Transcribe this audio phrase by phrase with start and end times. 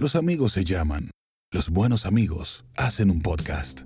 [0.00, 1.10] Los amigos se llaman.
[1.52, 3.82] Los buenos amigos hacen un podcast.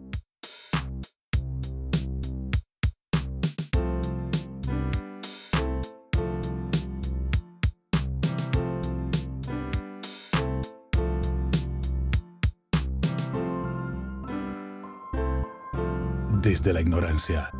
[16.41, 17.51] Desde la ignorancia.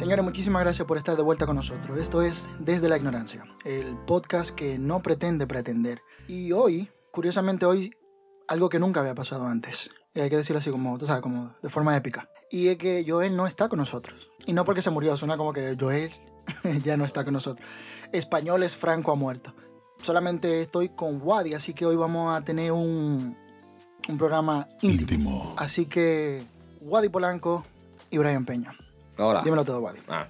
[0.00, 1.98] Señores, muchísimas gracias por estar de vuelta con nosotros.
[1.98, 6.00] Esto es Desde la Ignorancia, el podcast que no pretende pretender.
[6.26, 7.92] Y hoy, curiosamente hoy,
[8.48, 9.90] algo que nunca había pasado antes.
[10.14, 12.30] Y hay que decirlo así como, tú sabes, como de forma épica.
[12.50, 14.30] Y es que Joel no está con nosotros.
[14.46, 16.10] Y no porque se murió, suena como que Joel
[16.82, 17.68] ya no está con nosotros.
[18.10, 19.52] Español es Franco ha muerto.
[20.00, 23.36] Solamente estoy con Wadi, así que hoy vamos a tener un,
[24.08, 25.00] un programa íntimo.
[25.02, 25.54] Íntimo.
[25.58, 26.42] Así que
[26.80, 27.66] Wadi Polanco
[28.10, 28.79] y Brian Peña.
[29.20, 29.42] Hola.
[29.44, 30.00] Dímelo todo, Wadi.
[30.08, 30.28] Ah.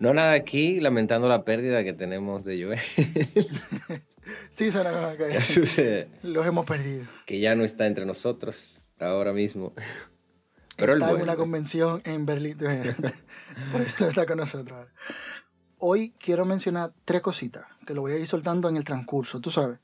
[0.00, 2.80] No nada aquí, lamentando la pérdida que tenemos de Joel.
[4.50, 5.38] Sí, suena como que
[5.74, 7.06] que los hemos perdido.
[7.28, 9.72] ya no está entre nosotros ahora mismo.
[10.76, 12.56] Pero está en una convención en Berlín.
[13.72, 14.86] Por eso no está con nosotros.
[15.78, 19.50] Hoy quiero mencionar tres cositas que lo voy a ir soltando en el transcurso, tú
[19.50, 19.78] sabes.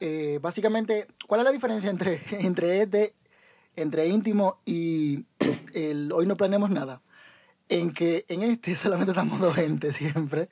[0.00, 3.14] Eh, básicamente, ¿cuál es la diferencia entre, entre este,
[3.76, 5.24] entre íntimo y
[5.72, 7.00] el hoy no planeamos nada?
[7.68, 10.48] En que en este solamente estamos dos gente siempre,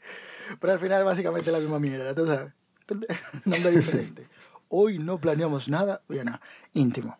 [0.61, 2.53] pero al final básicamente la misma mierda, tú sabes.
[3.45, 4.27] Nombre diferente.
[4.69, 6.41] Hoy no planeamos nada, oye, nada,
[6.75, 7.17] íntimo.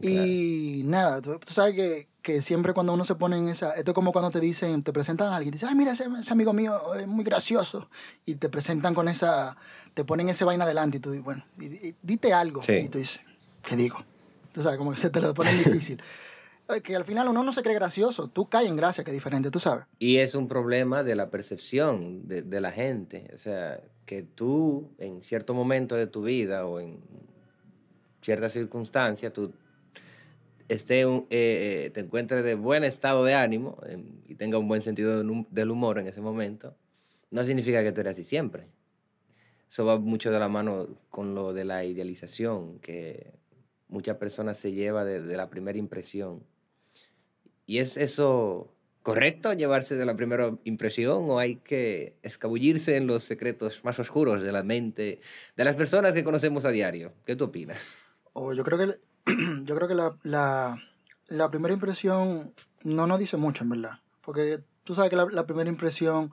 [0.00, 3.72] Y nada, tú, tú sabes que, que siempre cuando uno se pone en esa...
[3.72, 6.06] Esto es como cuando te dicen, te presentan a alguien, te dicen, ay, mira, ese,
[6.20, 7.90] ese amigo mío es muy gracioso.
[8.24, 9.56] Y te presentan con esa...
[9.94, 12.62] Te ponen ese vaina adelante y tú, bueno, y- y dite algo.
[12.62, 12.74] Sí.
[12.74, 13.20] Y tú dices,
[13.62, 14.04] ¿qué digo?
[14.52, 16.00] Tú sabes, como que se te lo ponen difícil.
[16.68, 19.14] Eh, que al final uno no se cree gracioso, tú caes en gracia, que es
[19.14, 19.86] diferente, tú sabes.
[19.98, 23.30] Y es un problema de la percepción de, de la gente.
[23.34, 27.00] O sea, que tú en cierto momento de tu vida o en
[28.20, 29.52] cierta circunstancia, tú
[30.68, 34.68] esté un- eh, eh, te encuentres de buen estado de ánimo em, y tenga un
[34.68, 36.76] buen sentido del humor en ese momento,
[37.30, 38.66] no significa que tú eres así siempre.
[39.68, 43.32] Eso va mucho de la mano con lo de la idealización que
[43.88, 46.42] muchas personas se lleva de, de la primera impresión.
[47.68, 53.24] ¿Y es eso correcto, llevarse de la primera impresión o hay que escabullirse en los
[53.24, 55.20] secretos más oscuros de la mente
[55.54, 57.12] de las personas que conocemos a diario?
[57.26, 57.78] ¿Qué tú opinas?
[58.32, 58.94] O yo creo que,
[59.64, 60.80] yo creo que la,
[61.28, 63.98] la, primera impresión no nos dice mucho, en verdad.
[64.22, 66.32] Porque tú sabes que la, primera impresión,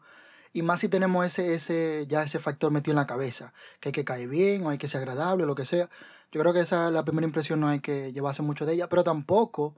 [0.53, 3.93] y más si tenemos ese, ese, ya ese factor metido en la cabeza, que hay
[3.93, 5.89] que caer bien o hay que ser agradable, lo que sea.
[6.31, 9.03] Yo creo que esa la primera impresión no hay que llevarse mucho de ella, pero
[9.03, 9.75] tampoco,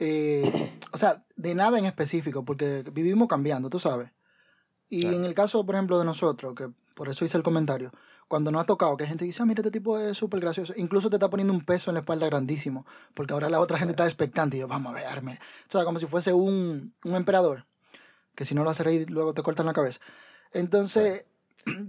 [0.00, 4.10] eh, o sea, de nada en específico, porque vivimos cambiando, tú sabes.
[4.88, 5.16] Y Claro.
[5.18, 7.92] en el caso, por ejemplo, de nosotros, que por eso hice el comentario,
[8.26, 11.10] cuando nos ha tocado que gente dice, ah, mira, este tipo es súper gracioso, incluso
[11.10, 12.84] te está poniendo un peso en la espalda grandísimo,
[13.14, 15.38] porque ahora la otra gente está expectante y yo, vamos a ver, mira.
[15.68, 17.66] O sea, como si fuese un, un emperador,
[18.34, 20.00] que si no lo hace reír, luego te cortan la cabeza.
[20.52, 21.24] Entonces,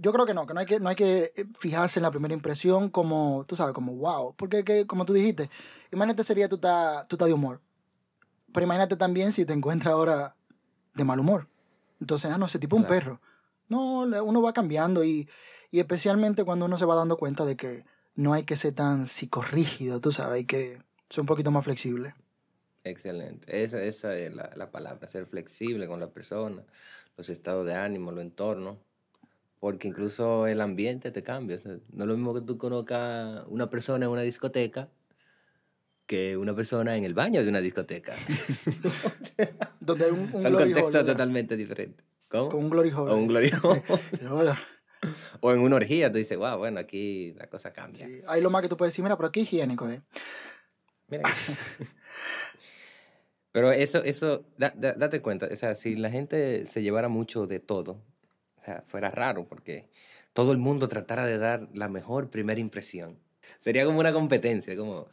[0.00, 2.10] yo creo que no, que no hay que, no hay que eh, fijarse en la
[2.10, 5.50] primera impresión como, tú sabes, como wow, porque que, como tú dijiste,
[5.90, 7.60] imagínate ese día tú estás tú estás de humor,
[8.52, 10.36] pero imagínate también si te encuentras ahora
[10.94, 11.48] de mal humor.
[12.00, 13.20] Entonces, ah, no, ese tipo es un perro.
[13.68, 15.28] No, uno va cambiando y,
[15.70, 19.06] y especialmente cuando uno se va dando cuenta de que no hay que ser tan
[19.06, 22.14] psicorrígido, tú sabes, hay que ser un poquito más flexible.
[22.84, 23.62] Excelente.
[23.62, 26.62] Esa, esa es la, la palabra, ser flexible con la persona,
[27.16, 28.78] los estados de ánimo, los entornos,
[29.60, 31.56] porque incluso el ambiente te cambia.
[31.56, 34.88] O sea, no es lo mismo que tú conozcas una persona en una discoteca
[36.12, 38.14] que una persona en el baño de una discoteca.
[39.80, 42.04] Donde hay un, un Son contextos totalmente diferentes.
[42.28, 42.50] ¿Cómo?
[42.50, 43.10] Con un glory hole.
[43.12, 43.82] O un glory hole.
[45.40, 48.06] O en una orgía, tú dices, wow, bueno, aquí la cosa cambia.
[48.06, 50.00] Sí, Hay lo más que tú puedes decir, mira, pero aquí es higiénico, ¿eh?
[51.08, 51.22] Mira.
[53.52, 57.46] Pero eso, eso, da- da- date cuenta, o sea, si la gente se llevara mucho
[57.46, 58.00] de todo,
[58.60, 59.88] o sea, fuera raro porque
[60.32, 63.18] todo el mundo tratara de dar la mejor primera impresión.
[63.60, 65.08] Sería como una competencia, como,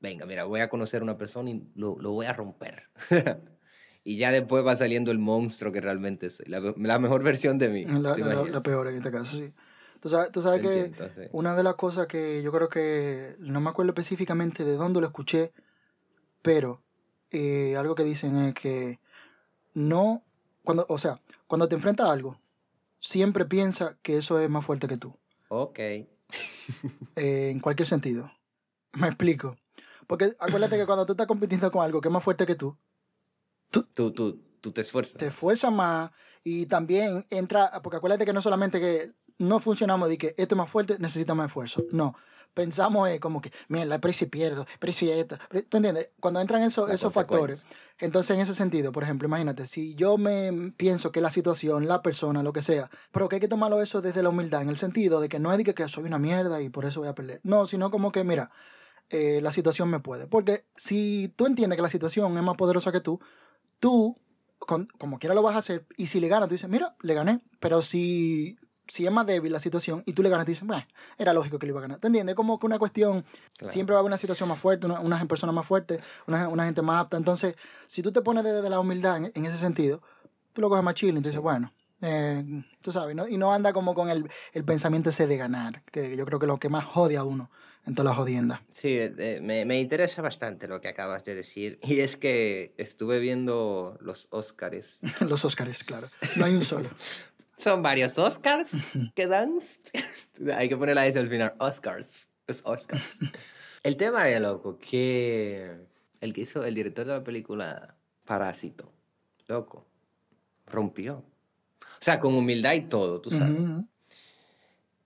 [0.00, 2.84] venga, mira, voy a conocer a una persona y lo, lo voy a romper.
[4.04, 7.68] y ya después va saliendo el monstruo que realmente soy, la, la mejor versión de
[7.68, 7.84] mí.
[7.84, 9.52] La, peor en este caso, sí.
[10.00, 11.22] Tú sabes, tú sabes que Entiendo, sí.
[11.32, 15.06] una de las cosas que yo creo que, no me acuerdo específicamente de dónde lo
[15.06, 15.52] escuché,
[16.40, 16.82] pero
[17.32, 19.00] eh, algo que dicen es que
[19.74, 20.22] no,
[20.62, 22.38] cuando, o sea, cuando te enfrentas a algo,
[23.00, 25.16] siempre piensa que eso es más fuerte que tú,
[25.48, 25.78] Ok.
[27.16, 28.30] eh, en cualquier sentido.
[28.92, 29.56] Me explico.
[30.08, 32.76] Porque acuérdate que cuando tú estás compitiendo con algo que es más fuerte que tú,
[33.70, 35.18] Tú, tú, tú te esfuerzas.
[35.18, 36.10] te esfuerzas más
[36.42, 40.56] y también entra, porque acuérdate que no solamente que no funcionamos de que esto es
[40.56, 41.84] más fuerte, necesita más esfuerzo.
[41.92, 42.14] No,
[42.54, 45.36] pensamos eh, como que, mira, pero si pierdo, si esto.
[45.68, 46.10] ¿Tú entiendes?
[46.18, 47.66] Cuando entran esos, La esos factores,
[47.98, 52.00] entonces en ese sentido, por ejemplo, imagínate, si yo me pienso que la situación, la
[52.00, 54.78] persona, lo que sea, pero que hay que tomarlo eso desde la humildad, en el
[54.78, 57.10] sentido de que no es de que, que soy una mierda y por eso voy
[57.10, 57.40] a perder.
[57.42, 58.50] No, sino como que, mira,
[59.10, 60.26] eh, la situación me puede.
[60.26, 63.20] Porque si tú entiendes que la situación es más poderosa que tú,
[63.80, 64.18] tú,
[64.58, 67.14] con- como quiera lo vas a hacer, y si le ganas, tú dices, mira, le
[67.14, 67.40] gané.
[67.60, 70.84] Pero si, si es más débil la situación y tú le ganas, tú dices, bueno,
[71.16, 71.98] era lógico que le iba a ganar.
[72.00, 72.34] ¿Te entiendes?
[72.34, 73.24] Como que una cuestión,
[73.56, 73.72] Claro.
[73.72, 76.64] siempre va a haber una situación más fuerte, una, una persona más fuerte, una, una
[76.64, 77.16] gente más apta.
[77.16, 77.54] Entonces,
[77.86, 80.02] si tú te pones desde la humildad en, en ese sentido,
[80.52, 82.44] tú lo coges más chill y dices, bueno, eh,
[82.80, 83.26] tú sabes, ¿no?
[83.26, 86.46] y no anda como con el, el pensamiento ese de ganar, que yo creo que
[86.46, 87.50] es lo que más jode a uno
[87.88, 88.60] en todas las jodiendas.
[88.70, 91.78] Sí, eh, me, me interesa bastante lo que acabas de decir.
[91.82, 95.00] Y es que estuve viendo los Oscars.
[95.28, 96.08] Los Óscares, claro.
[96.36, 96.88] No hay un solo.
[97.56, 98.70] Son varios Oscars
[99.16, 99.58] que dan.
[100.54, 101.54] Hay que poner la S al final.
[101.58, 102.28] Oscars.
[102.46, 103.02] Los Oscars.
[103.82, 105.72] El tema es, loco, que
[106.20, 108.92] el que hizo el director de la película Parásito,
[109.48, 109.86] loco,
[110.66, 111.24] rompió.
[111.80, 113.56] O sea, con humildad y todo, tú sabes.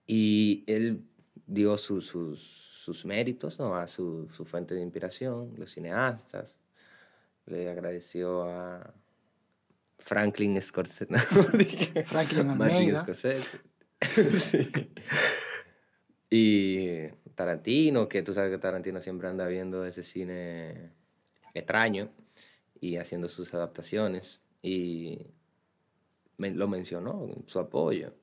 [0.06, 1.04] Y él
[1.46, 3.76] dio su- sus, sus méritos ¿no?
[3.76, 6.54] a su, su fuente de inspiración, los cineastas.
[7.46, 8.92] Le agradeció a
[9.98, 11.06] Franklin Scorsese.
[11.12, 11.18] no,
[12.04, 13.02] Franklin Almeida.
[13.02, 13.58] Scorsese.
[14.38, 14.68] Sí.
[16.28, 20.90] Y Tarantino, que tú sabes que Tarantino siempre anda viendo ese cine
[21.54, 22.10] extraño
[22.80, 24.42] y haciendo sus adaptaciones.
[24.62, 25.26] Y
[26.38, 28.14] me- lo mencionó, su apoyo,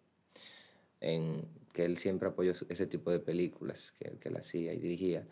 [1.00, 5.26] en que él siempre apoyó ese tipo de películas que, que él hacía y dirigía.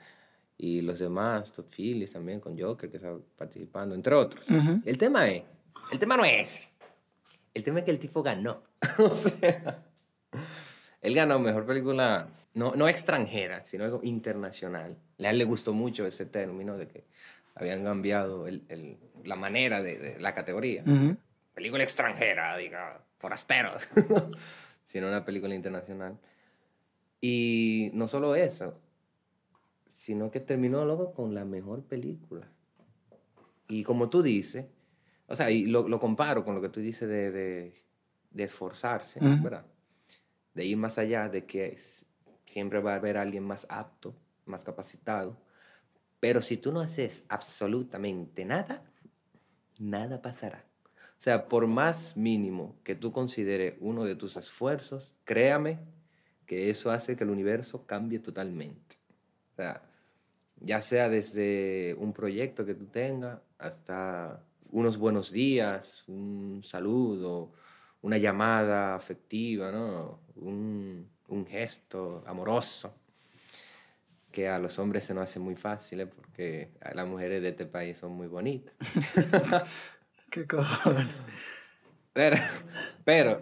[0.57, 4.50] Y los demás, Todd Phillips también con Joker, que está participando, entre otros.
[4.50, 4.81] Ujú.
[4.86, 5.44] El tema es,
[5.92, 6.68] el tema no es ese.
[7.54, 8.63] El tema es que el tipo ganó.
[9.00, 9.84] o sea,
[11.01, 14.98] él ganó mejor película, no, no extranjera, sino internacional.
[15.19, 17.04] A él le gustó mucho ese término de que
[17.56, 20.84] habían cambiado el- el- la manera de, de la categoría.
[20.86, 21.18] Ujú.
[21.54, 23.72] Película extranjera, diga, forastero.
[24.88, 26.18] sino una película internacional.
[27.22, 28.80] Y no solo eso,
[29.88, 32.48] sino que terminó luego con la mejor película.
[33.68, 34.66] Y como tú dices,
[35.28, 37.84] o sea, y lo, lo comparo con lo que tú dices de, de,
[38.31, 39.19] de esforzarse.
[39.44, 39.66] ¿verdad?
[40.54, 42.06] De ir más allá, de que s-
[42.45, 45.38] siempre va a haber alguien más apto, más capacitado.
[46.22, 48.84] Pero si tú no haces absolutamente nada,
[49.80, 50.67] nada pasará.
[51.18, 55.80] O sea, por más mínimo que tú consideres uno de tus esfuerzos, créame
[56.46, 58.98] que eso hace que el universo cambie totalmente.
[59.54, 59.81] O sea,
[60.60, 67.52] ya sea desde un proyecto que tú tengas hasta unos buenos días, un saludo,
[68.02, 70.20] una llamada afectiva, ¿no?
[70.36, 72.94] un, un gesto amoroso,
[74.31, 76.08] que a los hombres se nos hace muy fácil, ¿eh?
[76.08, 78.75] porque las mujeres de este país son muy bonitas.
[80.29, 81.07] ¿Qué cojones?
[82.13, 82.35] Pero,
[83.06, 83.41] pero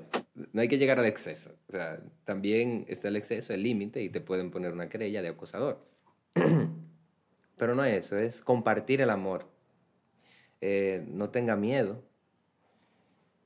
[0.52, 1.56] no hay que llegar al exceso.
[1.70, 5.30] O sea, también está el exceso, el límite, y te pueden poner una querella de
[5.30, 5.86] acosador.
[7.58, 9.48] Pero no es eso, es compartir el amor.
[10.60, 12.04] Eh, no tenga miedo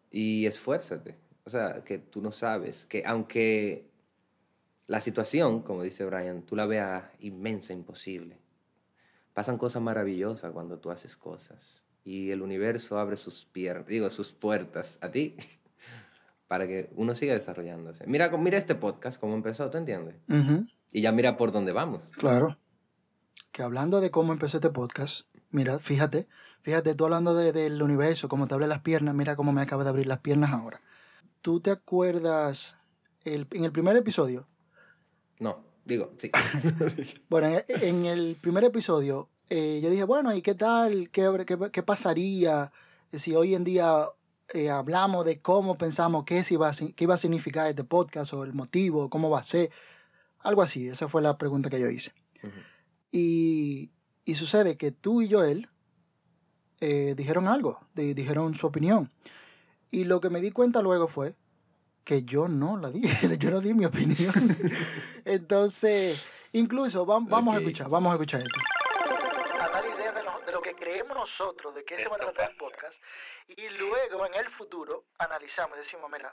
[0.09, 1.15] y esfuérzate.
[1.43, 3.89] O sea, que tú no sabes, que aunque
[4.87, 8.39] la situación, como dice Brian, tú la veas inmensa, imposible,
[9.33, 11.83] pasan cosas maravillosas cuando tú haces cosas.
[12.03, 15.35] Y el universo abre sus piernas, digo, sus puertas a ti
[16.47, 18.05] para que uno siga desarrollándose.
[18.07, 20.15] Mira, mira este podcast, cómo empezó, ¿tú entiendes?
[20.29, 20.65] Ujú.
[20.91, 22.01] Y ya mira por dónde vamos.
[22.17, 22.57] Claro.
[23.51, 26.27] Que hablando de cómo empecé este podcast, mira, fíjate,
[26.61, 29.83] fíjate, tú hablando de- del universo, cómo te abre las piernas, mira cómo me acaba
[29.83, 30.81] de abrir las piernas ahora.
[31.41, 32.75] ¿Tú te acuerdas
[33.25, 34.47] el- en el primer episodio?
[35.39, 36.31] No, digo, sí.
[37.29, 41.09] Bueno, en, en el primer episodio eh, yo dije, bueno, ¿y qué tal?
[41.11, 42.71] ¿Qué, qué, qué pasaría
[43.13, 44.05] si hoy en día
[44.53, 48.33] eh, hablamos de cómo pensamos qué, se iba a, qué iba a significar este podcast
[48.33, 49.69] o el motivo, cómo va a ser?
[50.39, 52.11] Algo así, esa fue la pregunta que yo hice.
[53.11, 53.91] Y,
[54.25, 55.69] y sucede que tú y Joel
[56.79, 59.11] eh, dijeron algo, di- dijeron su opinión.
[59.91, 61.35] Y lo que me di cuenta luego fue
[62.03, 63.01] que yo no la di,
[63.39, 64.33] yo no di mi opinión.
[65.25, 68.59] Entonces, incluso vam- vamos a escuchar, vamos a escuchar esto.
[71.13, 72.97] Nosotros, de qué se va a tratar el podcast.
[73.47, 76.31] Y luego en el futuro analizamos, decimos, mira,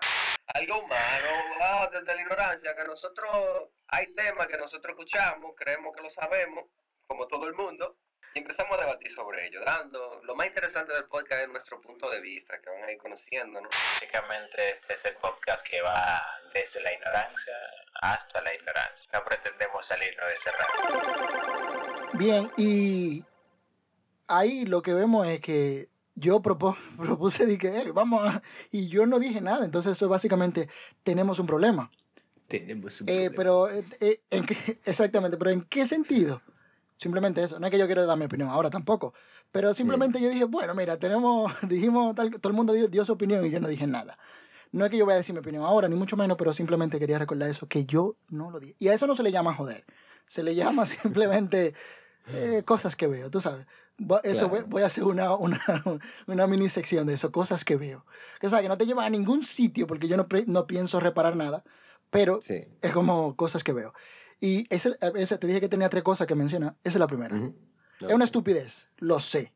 [0.48, 1.28] Algo humano,
[1.60, 6.64] ah, desde la ignorancia, que nosotros hay temas que nosotros escuchamos, creemos que lo sabemos,
[7.06, 7.96] como todo el mundo,
[8.34, 12.10] y empezamos a debatir sobre ello, dando lo más interesante del podcast es nuestro punto
[12.10, 13.68] de vista, que van a ir conociendo, ¿no?
[13.70, 17.54] Básicamente este es el podcast que va desde la ignorancia
[18.02, 19.10] hasta la ignorancia.
[19.14, 22.08] No pretendemos salirnos de ese rango.
[22.12, 23.24] Bien, y
[24.28, 28.42] ahí lo que vemos es que yo propuse, dije, "Eh, vamos a...
[28.70, 30.68] Y yo no dije nada, entonces eso básicamente
[31.02, 31.90] tenemos un problema.
[32.48, 33.34] Tenemos un Eh, problema.
[33.36, 36.42] pero, eh, eh, ¿en qué- exactamente, pero ¿en qué sentido?
[36.96, 37.58] Simplemente eso.
[37.60, 39.12] No es que yo quiero dar mi opinión ahora tampoco.
[39.52, 43.12] Pero simplemente yo dije, bueno, mira, tenemos, dijimos, tal, todo el mundo dio, dio su
[43.12, 44.18] opinión y yo no dije nada.
[44.72, 46.98] No es que yo voy a decir mi opinión ahora, ni mucho menos, pero simplemente
[46.98, 48.74] quería recordar eso, que yo no lo dije.
[48.78, 49.84] Y a eso no se le llama joder.
[50.26, 51.74] Se le llama simplemente
[52.28, 53.66] eh, cosas que veo, tú sabes.
[54.24, 54.66] Eso voy, Claro.
[54.68, 55.60] voy a hacer una, una,
[56.26, 58.04] una mini sección de eso, cosas que veo.
[58.40, 61.00] Que sabes, que no te lleva a ningún sitio porque yo no, pre- no pienso
[61.00, 61.64] reparar nada,
[62.10, 62.64] pero Sí.
[62.82, 63.94] es como cosas que veo.
[64.40, 66.76] Y ese, ese- te dije que tenía tres cosas que menciona.
[66.84, 67.36] Esa es la primera.
[68.00, 69.54] Es una estupidez, lo sé.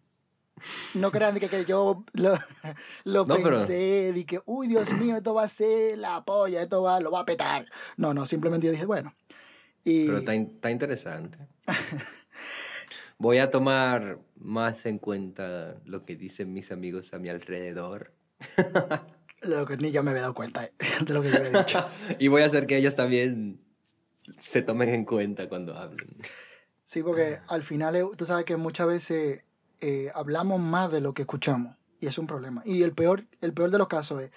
[0.94, 2.34] No crean que, que yo lo,
[3.04, 6.62] lo No, pero- pensé, de que, uy, Dios mío, esto va a ser la polla,
[6.62, 7.66] esto va, lo va a petar.
[7.98, 9.14] No, no, simplemente yo dije, bueno.
[9.84, 11.38] Y Pero está, in- está interesante.
[13.20, 18.14] Voy a tomar más en cuenta lo que dicen mis amigos a mi alrededor.
[19.42, 20.72] lo que ni yo me había dado cuenta eh,
[21.06, 21.86] de lo que yo había dicho.
[22.18, 23.60] y voy a hacer que ellos también
[24.38, 26.16] se tomen en cuenta cuando hablen.
[26.82, 29.44] Sí, porque al final eh, tú sabes que muchas veces
[29.82, 32.62] eh, hablamos más de lo que escuchamos y es un problema.
[32.64, 34.30] Y el peor, el peor de los casos es,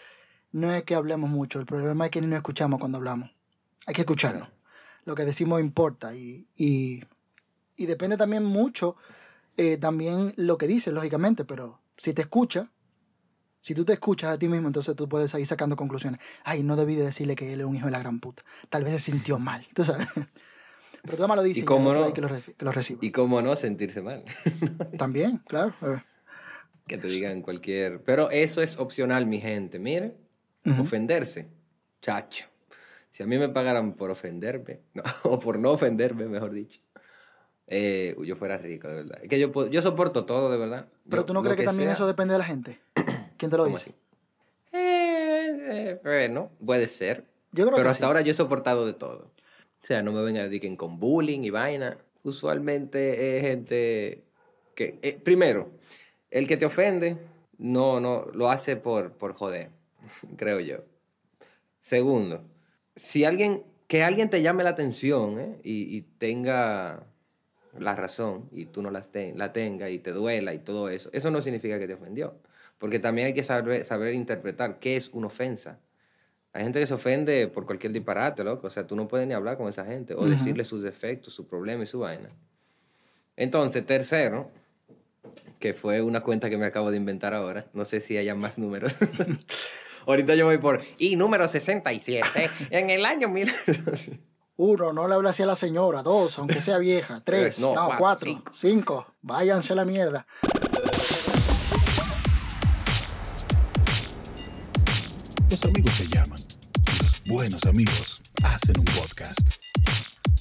[0.51, 3.31] no es que hablemos mucho, el problema es que ni nos escuchamos cuando hablamos.
[3.85, 4.49] Hay que escucharnos.
[5.05, 7.01] Lo que decimos importa y, y,
[7.75, 8.95] y depende también mucho
[9.57, 12.71] eh, también lo que dices, lógicamente, pero si te escucha,
[13.61, 16.19] si tú te escuchas a ti mismo, entonces tú puedes ir sacando conclusiones.
[16.43, 18.43] Ay, no debí de decirle que él es un hijo de la gran puta.
[18.69, 20.07] Tal vez se sintió mal, tú sabes.
[21.03, 22.13] Pero tú lo dices y, cómo no?
[22.13, 22.99] que lo, que lo reciba.
[23.01, 24.23] Y cómo no sentirse mal.
[24.97, 25.73] También, claro.
[26.87, 28.01] que te digan cualquier...
[28.03, 29.79] Pero eso es opcional, mi gente.
[29.79, 30.15] Miren,
[30.65, 30.83] Ujú.
[30.83, 31.49] ofenderse.
[32.01, 32.47] Chacho.
[33.11, 36.81] Si a mí me pagaran por ofenderme, no, o por no ofenderme, mejor dicho,
[37.67, 39.19] eh, yo fuera rico, de verdad.
[39.21, 40.87] Es que yo, yo soporto todo, de verdad.
[41.09, 42.79] Pero Yo- tú no crees que, también sea- eso depende de la gente.
[43.37, 43.93] ¿Quién te lo ¿Cómo dice?
[44.71, 47.25] Eh, eh, bueno, puede ser.
[47.51, 48.05] Yo creo Pero que hasta sí.
[48.05, 49.31] ahora yo he soportado de todo.
[49.83, 51.97] O sea, no me vengan a decir con bullying y vaina.
[52.23, 54.23] Usualmente es gente
[54.75, 54.97] que...
[55.01, 55.69] eh, primero,
[56.31, 57.17] el que te ofende
[57.57, 59.69] no, no, lo hace por, por joder,
[60.37, 60.77] creo yo.
[61.81, 62.43] Segundo,
[62.95, 65.59] si alguien, que alguien te llame la atención ¿eh?
[65.63, 67.03] y, y tenga
[67.79, 71.09] la razón y tú no las ten- la tenga y te duela y todo eso,
[71.13, 72.35] eso no significa que te ofendió.
[72.77, 75.79] Porque también hay que saber, saber interpretar qué es una ofensa.
[76.51, 78.67] Hay gente que se ofende por cualquier disparate, loco.
[78.67, 81.47] O sea, tú no puedes ni hablar con esa gente o decirle sus defectos, su
[81.47, 82.29] problema y su vaina.
[83.37, 84.51] Entonces, tercero,
[85.59, 87.65] que fue una cuenta que me acabo de inventar ahora.
[87.73, 88.93] No sé si haya más números.
[90.05, 90.81] Ahorita yo voy por...
[90.99, 92.49] Y número 67.
[92.69, 93.49] en el año 1000...
[94.55, 96.03] Uno, no le hable así a la señora.
[96.03, 97.21] Dos, aunque sea vieja.
[97.25, 98.27] Tres, No, no, cuatro, cuatro.
[98.29, 98.51] cinco.
[98.53, 99.07] Cinco.
[99.21, 100.25] Váyanse a la mierda.
[105.49, 106.39] Los amigos se llaman.
[106.39, 109.39] Los buenos amigos hacen un podcast.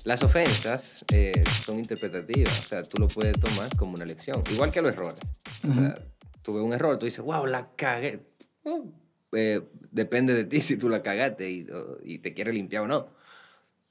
[0.05, 4.73] Las ofensas eh, son interpretativas, o sea, tú lo puedes tomar como una lección, igual
[4.73, 5.21] que los errores.
[5.69, 5.97] O sea,
[6.43, 8.27] tuve un error, tú dices, wow, la cagué.
[8.65, 8.85] Oh,
[9.33, 9.61] eh,
[9.93, 11.67] depende de ti si tú la cagaste y,
[12.05, 13.23] y te quieres limpiar o no.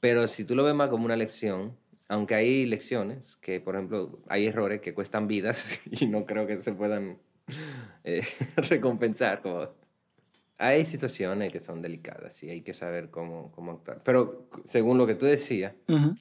[0.01, 1.77] Pero si tú lo ves más como una lección,
[2.10, 6.62] aunque hay lecciones, que por ejemplo hay errores que cuestan vidas y no creo que
[6.62, 7.20] se puedan
[8.03, 8.22] eh,
[8.58, 9.70] recompensar, como
[10.58, 14.01] hay situaciones que son delicadas y hay que saber cómo, cómo actuar.
[14.03, 16.15] Pero según lo que tú decías, Ujú.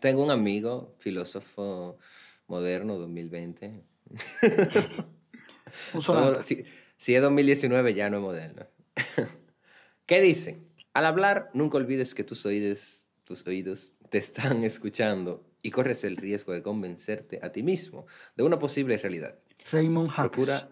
[0.00, 1.98] tengo un amigo, filósofo
[2.46, 3.84] moderno, 2020.
[5.92, 6.64] Un Todo- si,
[6.96, 8.66] si es 2019 ya no es moderno.
[10.06, 10.58] ¿Qué dice?
[10.92, 16.16] Al hablar, nunca olvides que tus oídos, tus oídos te están escuchando y corres el
[16.16, 19.38] riesgo de convencerte a ti mismo de una posible realidad.
[19.72, 20.32] Raymond Hackers.
[20.34, 20.68] Procura,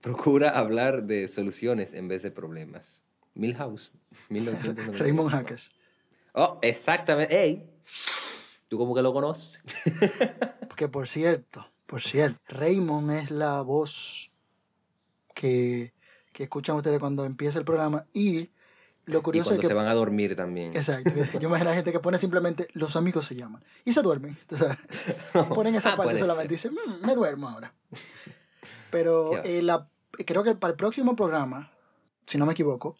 [0.00, 3.02] procura hablar de soluciones en vez de problemas.
[3.34, 3.92] Milhouse,
[4.28, 5.02] 1990.
[5.02, 5.70] Raymond Hackers.
[6.34, 7.42] Oh, exactamente.
[7.42, 7.68] ¡Ey!
[8.68, 9.58] ¿Tú como que lo conoces?
[10.68, 14.30] Porque por cierto, por cierto, Raymond es la voz
[15.34, 15.92] que,
[16.32, 18.06] que escuchan ustedes cuando empieza el programa.
[18.12, 18.50] Y
[19.06, 20.76] lo Y curioso cuando es que se van a dormir también.
[20.76, 21.10] Exacto.
[21.38, 24.38] Yo imagino a gente que pone simplemente los amigos se llaman y se duermen.
[24.48, 24.76] Sea,
[25.54, 27.72] ponen esa Ah, parte solamente y dicen, "Mm, me duermo ahora.
[28.90, 29.88] Pero eh, la,
[30.26, 31.70] creo que para el próximo programa,
[32.26, 32.96] si no me equivoco,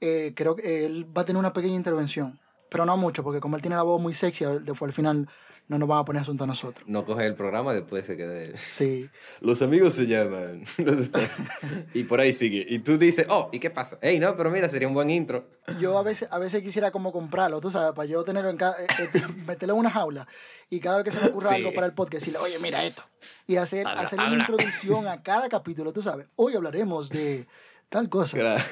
[0.00, 2.38] eh, creo que él va a tener una pequeña intervención.
[2.68, 5.28] Pero no mucho, porque como él tiene la voz muy sexy, después al final
[5.68, 6.88] no nos van a poner asunto a nosotros.
[6.88, 8.54] No coge el programa, después se queda él.
[8.68, 9.08] Sí.
[9.40, 10.64] Los amigos se llaman.
[11.94, 12.64] y por ahí sigue.
[12.68, 13.98] Y tú dices, oh, ¿y qué pasa?
[14.00, 15.48] Ey, no, pero mira, sería un buen intro.
[15.80, 18.80] Yo a veces, a veces quisiera como comprarlo, tú sabes, para yo tenerlo en cada,
[18.80, 20.26] eh, eh, meterlo en una jaula
[20.70, 21.56] y cada vez que se me ocurra Sí.
[21.56, 23.02] algo para el podcast, decirle, oye, mira esto.
[23.48, 24.40] Y hacer, Habla, hacer una habla.
[24.40, 26.28] introducción a cada capítulo, tú sabes.
[26.36, 27.46] Hoy hablaremos de
[27.88, 28.36] tal cosa.
[28.36, 28.62] Claro.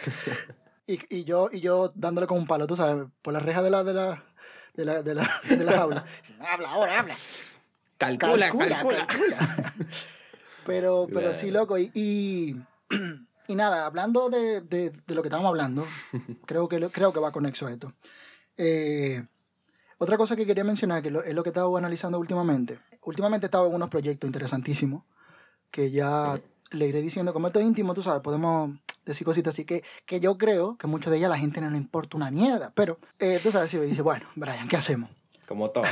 [0.87, 3.71] Y, y yo, y yo dándole con un palo, tú sabes, por la reja de
[3.71, 4.23] la, de la,
[4.75, 6.05] de la, de la, de la jaula.
[6.49, 7.17] habla ahora, habla.
[7.97, 8.77] Calcula, calcula.
[8.77, 9.07] calcula.
[10.67, 11.79] pero, pero sí, loco.
[11.79, 12.57] Y, y,
[13.49, 15.87] y nada, hablando de, de, de lo que estábamos hablando,
[16.47, 17.93] creo que, lo- creo que va conexo a esto.
[18.57, 19.25] Eh,
[19.99, 22.79] otra cosa que quería mencionar, que es lo que he estado analizando últimamente.
[23.03, 25.05] Últimamente he estado en unos proyectos interesantísimos
[25.71, 26.39] que ya
[26.71, 28.71] le iré diciendo, como esto es íntimo, tú sabes, podemos
[29.05, 31.71] decir cositas así que, que yo creo que mucho de ellas a la gente no
[31.71, 32.73] le importa una mierda.
[32.75, 35.11] Pero eh, tú sabes, si me dice, bueno, Brian, ¿qué hacemos?
[35.47, 35.85] Como todo.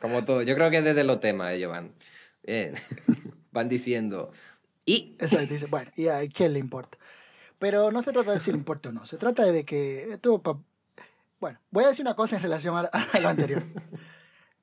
[0.00, 0.42] Como todo.
[0.42, 1.94] Yo creo que desde los temas ellos van.
[2.42, 2.74] bien,
[3.52, 4.32] van diciendo.
[4.84, 5.16] Y.
[5.18, 6.98] Exacto, dice, bueno, ¿y a quién le importa?
[7.58, 10.42] Pero no se trata de si le importa o no, se trata de que esto...
[11.40, 13.62] Bueno, voy a decir una cosa en relación a, a lo anterior.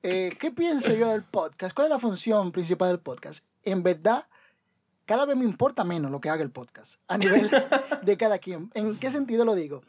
[0.04, 1.76] Eh, ¿Qué pienso yo del podcast?
[1.76, 3.44] ¿Cuál es la función principal del podcast?
[3.62, 4.26] En verdad,
[5.04, 7.50] cada vez me importa menos lo que haga el podcast, a nivel
[8.02, 8.70] de cada quien.
[8.74, 9.82] ¿En qué sentido lo digo?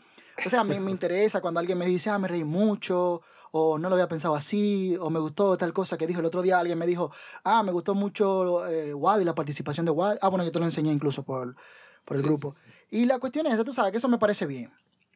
[0.46, 3.88] O sea, me, me interesa cuando alguien me dice, ah, me reí mucho, o no
[3.88, 6.58] lo había pensado así, o me gustó tal cosa que dijo el otro día.
[6.58, 7.12] Alguien me dijo,
[7.43, 10.17] ah, me gustó mucho eh, Wadi, la participación de Wadi.
[10.24, 11.55] Ah, bueno, yo te lo enseñé incluso por,
[12.03, 12.55] por el Sí, grupo.
[12.89, 14.72] Y la cuestión es, tú sabes que eso me parece bien.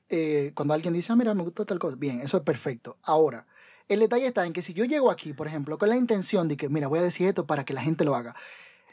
[0.09, 2.97] Eh, cuando alguien dice, ah, mira, me gustó tal cosa, bien, eso es perfecto.
[3.01, 3.47] Ahora,
[3.87, 6.57] el detalle está en que si yo llego aquí, por ejemplo, con la intención de
[6.57, 8.35] que, mira, voy a decir esto para que la gente lo haga,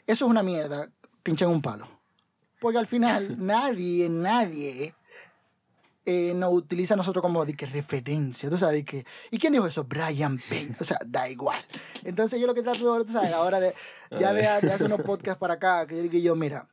[0.07, 0.89] eso es una mierda,
[1.23, 1.87] pinchen un palo.
[2.59, 4.93] Porque al final nadie, nadie
[6.05, 9.53] eh, nos utiliza a nosotros como de que referencia, tú sabes, de que, ¿y quién
[9.53, 9.83] dijo eso?
[9.85, 11.59] Brian Payne, o sea, da igual.
[12.03, 13.73] Entonces yo lo que trato ahora, tú sabes, ahora de,
[14.19, 16.67] ya de, de hacer unos podcasts para acá, que yo digo yo, mira,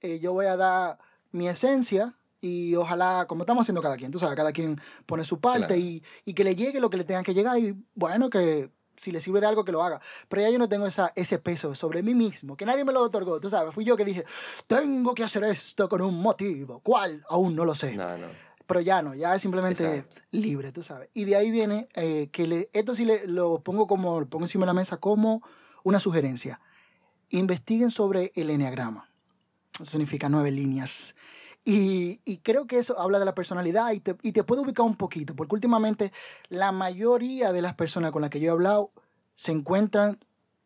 [0.00, 0.98] eh, yo voy a dar
[1.30, 5.38] mi esencia y ojalá, como estamos haciendo cada quien, tú sabes, cada quien pone su
[5.40, 5.76] parte Claro.
[5.76, 9.12] y, y que le llegue lo que le tenga que llegar y bueno, que si
[9.12, 9.98] le sirve de algo que lo haga.
[10.28, 13.00] Pero ya yo no tengo esa, ese peso sobre mí mismo, que nadie me lo
[13.00, 14.24] otorgó, tú sabes, fui yo que dije,
[14.66, 16.80] tengo que hacer esto con un motivo.
[16.80, 17.24] ¿Cuál?
[17.30, 17.96] Aún no lo sé.
[17.96, 18.26] No, no.
[18.66, 20.22] Pero ya no, ya es simplemente Exacto.
[20.32, 21.08] libre, tú sabes.
[21.14, 24.44] Y de ahí viene eh, que le, esto sí le, lo pongo como, lo pongo
[24.44, 25.42] encima de la mesa como
[25.82, 26.60] una sugerencia.
[27.30, 29.10] Investiguen sobre el enneagrama.
[29.74, 31.14] Eso significa nueve líneas.
[31.64, 34.86] Y, y creo que eso habla de la personalidad y te, y te puede ubicar
[34.86, 36.10] un poquito, porque últimamente
[36.48, 38.92] la mayoría de las personas con las que yo he hablado
[39.34, 40.18] se encuentran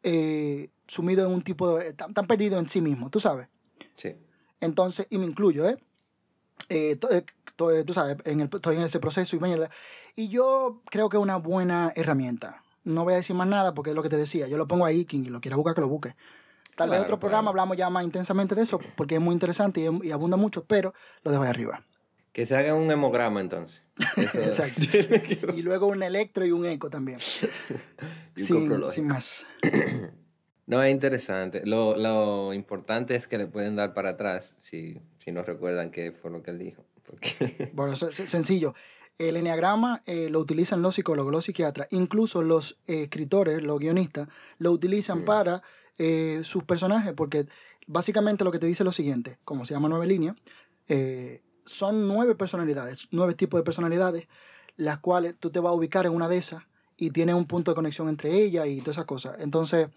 [0.05, 1.89] eh, sumidos en un tipo de...
[1.89, 3.49] Están, están perdidos en sí mismos, tú sabes.
[3.97, 4.15] Sí.
[4.61, 5.79] Entonces, y me incluyo, ¿eh?
[6.69, 7.25] Eh, to- eh,
[7.57, 9.71] to- eh, tú sabes, en el, estoy en ese proceso y, mierda.
[10.15, 12.63] y yo creo que es una buena herramienta.
[12.85, 14.47] No voy a decir más nada porque es lo que te decía.
[14.47, 16.15] Yo lo pongo ahí, quien lo quiera buscar, que lo busque.
[16.77, 17.21] Tal vez Claro, otro claro.
[17.21, 20.65] programa hablamos ya más intensamente de eso porque es muy interesante y, y abunda mucho,
[20.65, 21.85] pero lo dejo ahí arriba.
[22.33, 23.83] Que se haga un hemograma entonces.
[24.17, 24.83] Eso- Exacto.
[25.57, 27.19] y luego un electro y un eco también.
[28.37, 29.47] Y un sin, sin más.
[30.67, 31.61] No, es interesante.
[31.67, 36.11] Lo, lo importante es que le pueden dar para atrás si, si no recuerdan qué
[36.13, 36.83] fue lo que él dijo.
[37.07, 38.75] Porque Bueno, eso es sencillo.
[39.19, 44.29] El enneagrama eh, lo utilizan los psicólogos, los psiquiatras, incluso los eh, escritores, los guionistas,
[44.59, 45.25] lo utilizan Mm.
[45.27, 45.63] para
[45.99, 47.47] eh, sus personajes, porque
[47.87, 50.37] básicamente lo que te dice es lo siguiente, como se llama nueve líneas,
[50.89, 54.27] eh, son nueve personalidades, nueve tipos de personalidades,
[54.77, 56.63] las cuales tú te vas a ubicar en una de esas
[56.97, 59.37] y tienes un punto de conexión entre ellas y todas esas cosas.
[59.41, 59.89] Entonces,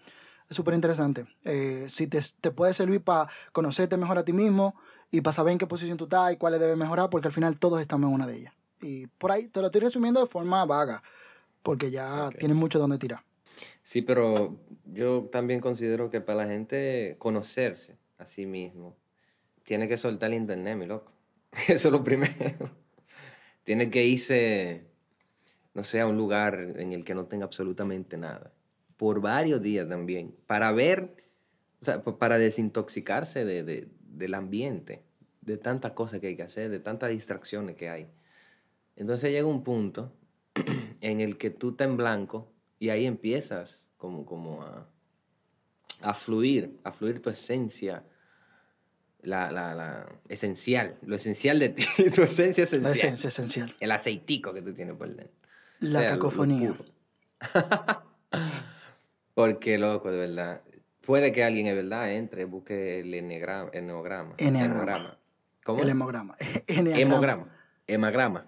[0.48, 1.26] es súper interesante.
[1.44, 4.74] Eh, si te, te puede servir para conocerte mejor a ti mismo
[5.10, 7.58] y para saber en qué posición tú estás y cuáles debes mejorar, porque al final
[7.58, 8.54] todos estamos en una de ellas.
[8.80, 11.02] Y por ahí te lo estoy resumiendo de forma vaga,
[11.62, 12.36] porque ya Ok.
[12.38, 13.24] tienes mucho donde tirar.
[13.82, 18.96] Sí, pero yo también considero que para la gente conocerse a sí mismo,
[19.64, 21.12] tiene que soltar el internet, mi loco.
[21.68, 22.70] Eso es lo primero.
[23.64, 24.86] Tiene que irse,
[25.74, 28.52] no sé, a un lugar en el que no tenga absolutamente nada.
[28.96, 30.34] Por varios días también.
[30.46, 31.14] Para ver,
[31.82, 35.02] o sea, pa- para desintoxicarse de, de- del ambiente,
[35.42, 38.08] de tantas cosas que hay que hacer, de tantas distracciones que hay.
[38.96, 40.12] Entonces llega un punto
[41.00, 44.86] en el que tú estás en blanco y ahí empiezas como, como a,
[46.02, 48.04] a fluir, a fluir tu esencia,
[49.22, 52.94] la, la, la esencial, lo esencial de ti, tu esencia La esencial.
[52.94, 53.76] esencia esencial.
[53.80, 55.34] El aceitico que tú tienes por dentro.
[55.80, 56.76] La O sea, lo- lo cacofonía.
[59.34, 60.62] Porque, loco, de verdad.
[61.04, 63.70] Puede que alguien, de verdad, entre, busque el enneagrama.
[63.72, 64.34] Enneagrama.
[64.38, 65.18] Enneagrama.
[65.64, 65.82] ¿Cómo?
[65.82, 66.36] El hemograma.
[66.66, 67.00] Enneagrama.
[67.00, 67.56] Hemograma.
[67.86, 68.46] Hemagrama.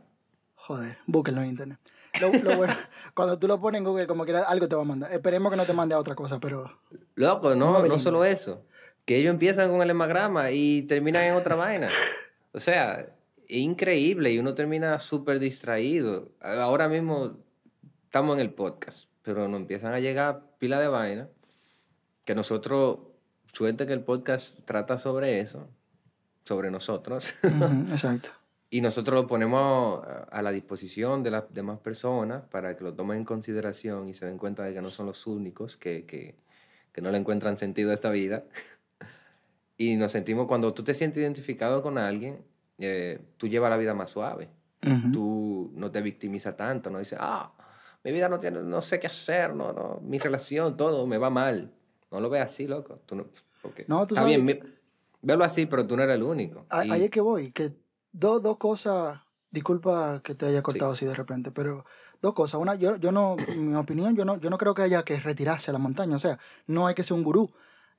[0.57, 1.79] Joder, búsquenlo en internet.
[2.21, 2.75] Lo, lo bueno,
[3.15, 5.13] cuando tú lo pones en Google, como quiera, algo te va a mandar.
[5.13, 6.71] Esperemos que no te mande a otra cosa, pero.
[7.15, 8.65] Loco, No no, solo eso.
[9.05, 11.89] Que ellos empiezan con el hemagrama y terminan en otra vaina.
[12.53, 13.07] O sea,
[13.49, 16.31] es increíble y uno termina súper distraído.
[16.41, 17.39] Ahora mismo
[18.05, 21.29] estamos en el podcast, pero nos empiezan a llegar pila de vaina
[22.25, 22.99] que nosotros,
[23.53, 25.69] suerte que el podcast trata sobre eso,
[26.45, 27.35] sobre nosotros.
[27.91, 28.31] Exacto.
[28.73, 33.19] Y nosotros lo ponemos a- la disposición de las demás personas para que lo tomen
[33.19, 36.37] en consideración y se den cuenta de que no son los únicos que, que,
[36.93, 38.45] que no le encuentran sentido a esta vida.
[39.77, 42.45] Y nos sentimos, cuando tú te sientes identificado con alguien,
[42.77, 44.51] eh, tú llevas la vida más suave.
[44.87, 45.11] Ujú.
[45.11, 47.51] Tú no te victimizas tanto, no dices, ah,
[48.05, 51.31] mi vida no, tiene, no sé qué hacer, no, no, mi relación, todo me va
[51.31, 51.73] mal.
[52.11, 53.01] No lo veas así, loco.
[53.07, 53.27] Tú no,
[53.63, 54.71] porque No, tú está bien, sabes- mi-
[55.23, 56.67] velo así, pero tú no eres el único.
[56.69, 57.73] A- Y- Ahí es que voy, que
[58.13, 59.21] dos dos cosas,
[59.51, 61.85] disculpa que te haya cortado así de repente, pero
[62.23, 62.61] dos cosas.
[62.61, 65.19] Una, yo, yo no, en mi opinión, yo no, yo no creo que haya que
[65.21, 67.51] retirarse a la montaña, o sea, no hay que ser un gurú,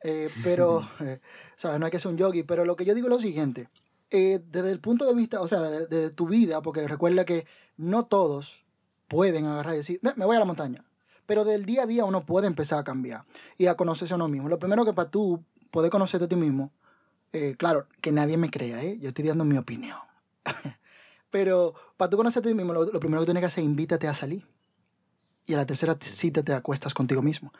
[0.04, 1.20] eh, pero, eh,
[1.58, 1.80] ¿sabes?
[1.80, 3.70] No hay que ser un yogi, pero lo que yo digo es lo siguiente,
[4.10, 7.46] eh, desde el punto de vista, o sea, de, de tu vida, porque recuerda que
[7.78, 8.64] no todos
[9.08, 10.84] pueden agarrar y decir, "Me- me voy a la montaña.
[11.26, 13.24] Pero del día a día uno puede empezar a cambiar
[13.58, 14.50] y a conocerse a uno mismo.
[14.50, 16.72] Lo primero que para tú poder conocerte a ti mismo,
[17.34, 18.98] eh, claro, que nadie me crea, ¿eh?
[19.00, 19.98] Yo estoy dando mi opinión.
[21.30, 23.70] Pero para tú conocerte a ti mismo, lo, lo primero que tienes que hacer es
[23.70, 24.46] invítate a salir.
[25.46, 27.52] Y a la tercera cita te acuestas contigo mismo.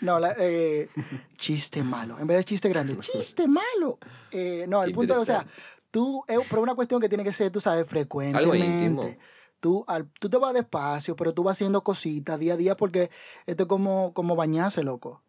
[0.00, 0.88] No, la, eh,
[1.36, 2.18] chiste malo.
[2.18, 3.98] En vez de chiste grande, chiste malo.
[4.30, 5.46] Eh, no, el punto es, o sea,
[5.90, 9.18] tú, es por una cuestión que tiene que ser, tú sabes, frecuentemente.
[9.60, 13.10] Tú, al- tú te vas despacio, pero tú vas haciendo cositas día a día porque
[13.44, 15.22] esto es como, como bañarse, loco.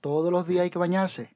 [0.00, 1.35] Todos los días hay que bañarse.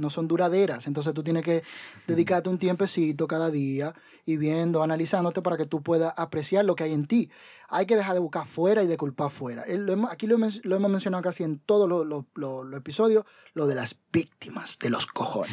[0.00, 0.86] No son duraderas.
[0.86, 1.62] Entonces tú tienes que
[2.06, 3.94] dedicarte un tiempecito cada día
[4.26, 7.30] y viendo, analizándote para que tú puedas apreciar lo que hay en ti.
[7.68, 9.64] Hay que dejar de buscar fuera y de culpar fuera.
[9.68, 13.66] Lo Aquí lo, hemos- lo hemos mencionado casi en todos los los- los episodios, lo
[13.66, 15.52] de las víctimas de los cojones.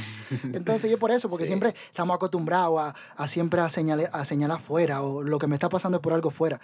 [0.54, 1.50] Entonces yo por eso, porque Sí.
[1.50, 5.56] siempre estamos acostumbrados a, a siempre a señalar, a señalar fuera o lo que me
[5.56, 6.60] está pasando es por algo fuera.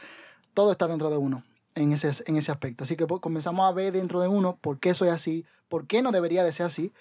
[0.54, 1.44] Todo está dentro de uno
[1.76, 2.84] en ese, en ese aspecto.
[2.84, 6.02] Así que pues, comenzamos a ver dentro de uno por qué soy así, por qué
[6.02, 6.92] no debería de ser así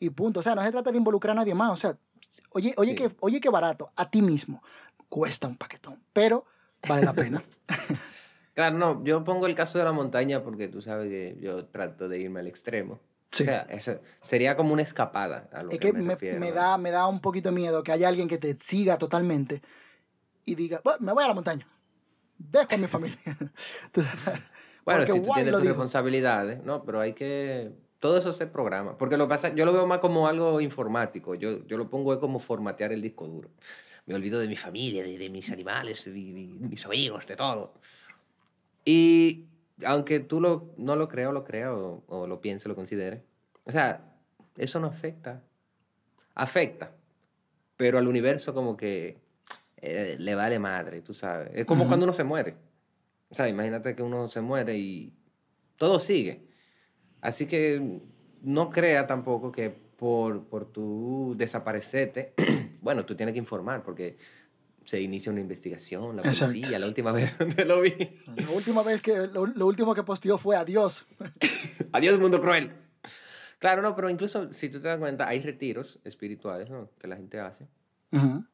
[0.00, 0.40] y punto.
[0.40, 1.70] O sea, no se trata de involucrar a nadie más.
[1.70, 1.96] O sea,
[2.50, 2.96] oye, oye, Sí.
[2.96, 4.62] que, oye qué barato, a ti mismo.
[5.08, 6.44] Cuesta un paquetón, pero
[6.88, 7.44] vale la pena.
[8.52, 12.08] Claro, no, yo pongo el caso de la montaña porque tú sabes que yo trato
[12.08, 12.98] de irme al extremo.
[13.30, 13.44] Sí.
[13.44, 16.40] O sea, eso sería como una escapada a lo es que, que me, me, refiero.
[16.40, 19.62] me da, me da un poquito de miedo que haya alguien que te siga totalmente
[20.44, 21.66] y diga, "Bueno, me voy a la montaña.
[22.36, 23.18] Dejo a mi familia.
[23.84, 24.12] Entonces,
[24.84, 26.84] Bueno, si tú guay tienes tus responsabilidades, ¿no?
[26.84, 27.70] Pero hay que...
[28.00, 28.96] Todo eso se programa.
[28.98, 31.34] Porque lo pasa, yo lo veo más como algo informático.
[31.34, 33.50] Yo, yo lo pongo como formatear el disco duro.
[34.06, 37.36] Me olvido de mi familia, de, de mis animales, de mi- mi- mis amigos, de
[37.36, 37.74] todo.
[38.84, 39.44] Y
[39.84, 43.22] aunque tú lo, no lo creas o lo creas o, o lo pienses, lo consideres,
[43.64, 44.02] o sea,
[44.56, 45.42] eso no afecta.
[46.34, 46.92] Afecta.
[47.76, 49.18] Pero al universo como que
[49.76, 51.50] eh, le vale madre, tú sabes.
[51.54, 51.88] Es como Ujú.
[51.90, 52.54] cuando uno se muere.
[53.30, 55.12] O sea, imagínate que uno se muere y
[55.76, 56.48] todo sigue.
[57.20, 58.00] Así que
[58.42, 62.34] no crea tampoco que por, por tu desaparecerte,
[62.80, 64.16] bueno, tú tienes que informar porque
[64.84, 66.52] se inicia una investigación, la Exacto.
[66.52, 67.94] policía, la última vez donde lo vi.
[68.36, 71.06] La última vez que, lo, lo último que posteó fue adiós.
[71.92, 72.72] Adiós, mundo cruel.
[73.58, 76.88] Claro, no, pero incluso si tú te das cuenta, hay retiros espirituales ¿no?
[76.98, 77.68] que la gente hace.
[78.12, 78.44] Ujú.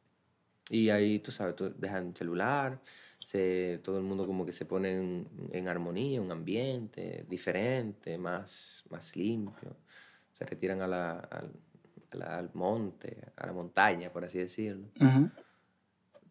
[0.68, 2.81] Y ahí, tú sabes, tú dejan celular,
[3.26, 8.84] se, todo el mundo como que se pone en, en armonía, un ambiente diferente, más,
[8.88, 9.76] más limpio.
[10.32, 11.50] Se retiran a la- al,
[12.12, 14.86] a la- al monte, a la montaña, por así decirlo.
[15.00, 15.28] Ujú.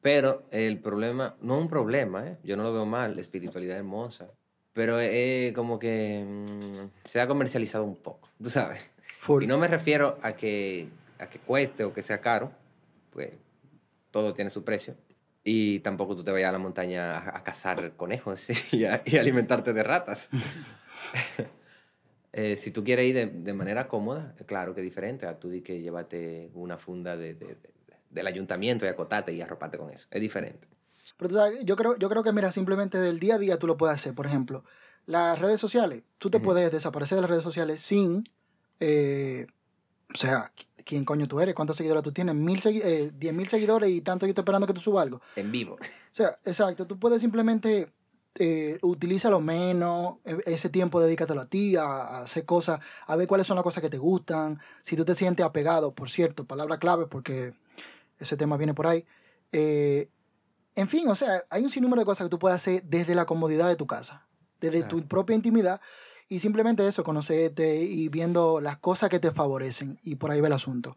[0.01, 2.37] Pero el problema, no un problema, ¿eh?
[2.45, 4.29] yo no lo veo mal, la espiritualidad es hermosa,
[4.71, 8.79] pero es como que mm, se ha comercializado un poco, tú sabes.
[9.19, 9.43] Full.
[9.43, 10.87] Y no me refiero a que,
[11.19, 12.53] a que cueste o que sea caro,
[13.11, 13.31] pues
[14.11, 14.95] todo tiene su precio.
[15.47, 19.15] Y tampoco tú te vayas a la montaña a, a cazar conejos y, a- y
[19.17, 20.27] alimentarte de ratas.
[22.37, 25.61] Eh, si tú quieres ir de, de manera cómoda, claro que diferente a tú di
[25.61, 27.73] que llévate una funda de, de- de-
[28.09, 30.07] del ayuntamiento y acotate y arroparte con eso.
[30.11, 30.67] Es diferente.
[31.15, 33.67] Pero tú sabes, yo creo, yo creo que, mira, simplemente del día a día tú
[33.67, 34.13] lo puedes hacer.
[34.13, 34.65] Por ejemplo,
[35.05, 36.03] las redes sociales.
[36.17, 36.47] Tú te Ujú.
[36.47, 38.25] puedes desaparecer de las redes sociales sin.
[38.81, 39.47] eh,
[40.13, 40.51] o sea,
[40.85, 41.53] ¿quién coño tú eres?
[41.55, 42.33] ¿Cuántos seguidores tú tienes?
[42.35, 45.19] Mil segui- eh, diez mil seguidores y tanto yo estoy esperando que tú subas algo.
[45.35, 45.73] En vivo.
[45.75, 45.77] O
[46.13, 46.87] sea, exacto.
[46.87, 47.91] Tú puedes simplemente.
[48.37, 53.29] Eh, utilízalo menos, e- ese tiempo dedícatelo a ti, a, a hacer cosas, a ver
[53.29, 54.59] cuáles son las cosas que te gustan.
[54.81, 57.53] Si tú te sientes apegado, por cierto, palabra clave, porque
[58.19, 59.05] ese tema viene por ahí.
[59.53, 60.09] eh,
[60.75, 63.23] En fin, o sea, hay un sinnúmero de cosas que tú puedes hacer desde la
[63.25, 64.27] comodidad de tu casa,
[64.59, 65.79] desde tu propia intimidad
[66.27, 70.47] y simplemente eso, conocerte y viendo las cosas que te favorecen y por ahí va
[70.47, 70.95] el asunto.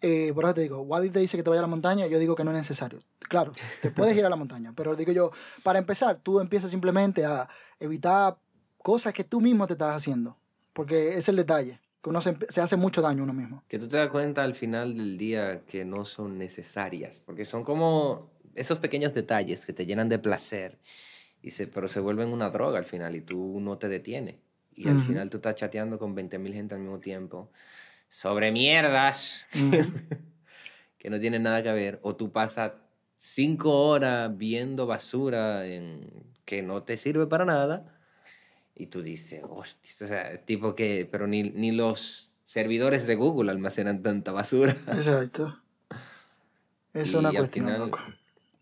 [0.00, 2.18] Eh, por eso te digo, Wadid te dice que te vaya a la montaña, yo
[2.18, 3.00] digo que no es necesario.
[3.18, 5.32] Claro, te puedes ir a la montaña, pero digo yo,
[5.64, 7.48] para empezar, tú empiezas simplemente a
[7.80, 8.38] evitar
[8.78, 10.36] cosas que tú mismo te estás haciendo,
[10.72, 13.64] porque es el detalle, que uno se hace mucho daño a uno mismo.
[13.66, 17.64] Que tú te das cuenta al final del día que no son necesarias, porque son
[17.64, 20.78] como esos pequeños detalles que te llenan de placer,
[21.42, 24.36] y se, pero se vuelven una droga al final y tú no te detienes.
[24.78, 27.50] Y al final tú estás chateando con 20.000 gente al mismo tiempo
[28.08, 29.46] sobre mierdas
[30.98, 32.72] que no tienen nada que ver, o tú pasas
[33.18, 36.08] cinco horas viendo basura en,
[36.44, 37.98] que no te sirve para nada,
[38.76, 43.50] y tú dices, hostia, o sea, tipo que, pero ni, ni los servidores de Google
[43.50, 44.76] almacenan tanta basura.
[44.86, 45.60] Exacto.
[46.94, 47.98] Es Y una al cuestión, final loco.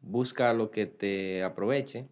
[0.00, 2.09] Busca lo que te aproveche.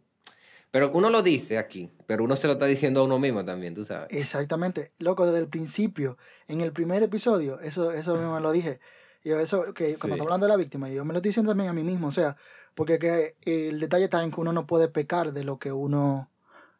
[0.74, 3.76] Pero uno lo dice aquí, pero uno se lo está diciendo a uno mismo también,
[3.76, 4.08] tú sabes.
[4.10, 8.80] Exactamente, loco, desde el principio, en el primer episodio, eso, eso mismo lo dije.
[9.22, 9.96] Yo eso, que Sí.
[10.00, 12.08] cuando estamos hablando de la víctima, yo me lo estoy diciendo también a mí mismo,
[12.08, 12.36] o sea,
[12.74, 16.28] porque que el detalle está en que uno no puede pecar de lo que uno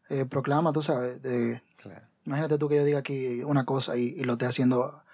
[0.09, 1.23] eh, proclama, tú sabes.
[1.23, 2.05] De, Claro.
[2.25, 5.05] imagínate tú que yo diga aquí una cosa y, y lo esté haciendo,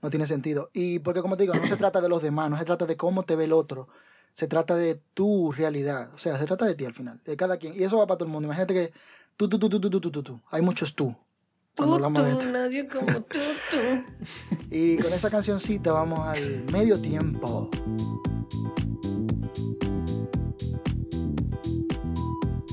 [0.00, 0.70] no tiene sentido.
[0.72, 2.96] Y porque como te digo, no se trata de los demás, no se trata de
[2.96, 3.88] cómo te ve el otro,
[4.32, 7.56] se trata de tu realidad, o sea, se trata de ti al final, de cada
[7.56, 7.74] quien.
[7.74, 8.46] Y eso va para todo el mundo.
[8.46, 8.92] Imagínate que
[9.36, 10.40] tú, tú, tú, tú, tú, tú, tú, tú.
[10.50, 11.14] Hay muchos tú.
[11.74, 13.38] Tú, tú, nadie como tú,
[13.70, 13.78] tú.
[14.70, 17.70] y con esa cancioncita vamos al medio tiempo.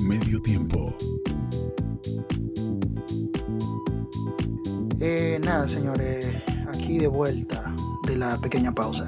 [0.02, 0.96] Medio tiempo.
[5.00, 6.36] Eh, nada, señores,
[6.68, 7.76] aquí de vuelta
[8.08, 9.06] de la pequeña pausa.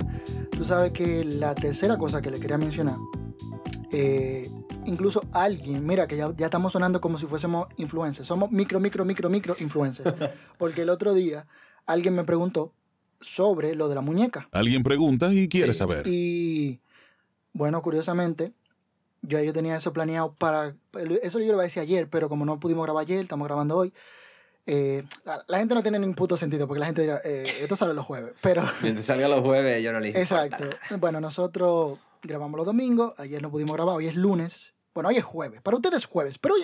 [0.57, 2.97] Tú sabes que la tercera cosa que le quería mencionar,
[3.91, 4.49] eh,
[4.85, 9.05] incluso alguien, mira que ya, ya estamos sonando como si fuésemos influencers, somos micro, micro,
[9.05, 10.13] micro, micro influencers.
[10.57, 11.45] Porque el otro día
[11.85, 12.73] alguien me preguntó
[13.21, 14.49] sobre lo de la muñeca.
[14.51, 15.79] Alguien pregunta y quiere Sí.
[15.79, 16.03] saber.
[16.07, 16.81] Y
[17.53, 18.53] bueno, curiosamente,
[19.21, 20.75] yo, yo tenía eso planeado para...
[21.21, 23.77] Eso yo lo iba a decir ayer, pero como no pudimos grabar ayer, estamos grabando
[23.77, 23.93] hoy.
[24.67, 27.75] Eh, la, la gente no tiene ningún puto sentido, porque la gente dirá, eh, esto
[27.75, 28.33] sale los jueves.
[28.41, 30.65] Pero, Mientras salga los jueves, yo no le exacto.
[30.65, 30.77] nada.
[30.99, 34.73] Bueno, nosotros grabamos los domingos, ayer no pudimos grabar, hoy es lunes.
[34.93, 36.63] Bueno, hoy es jueves, para ustedes es jueves, pero hoy...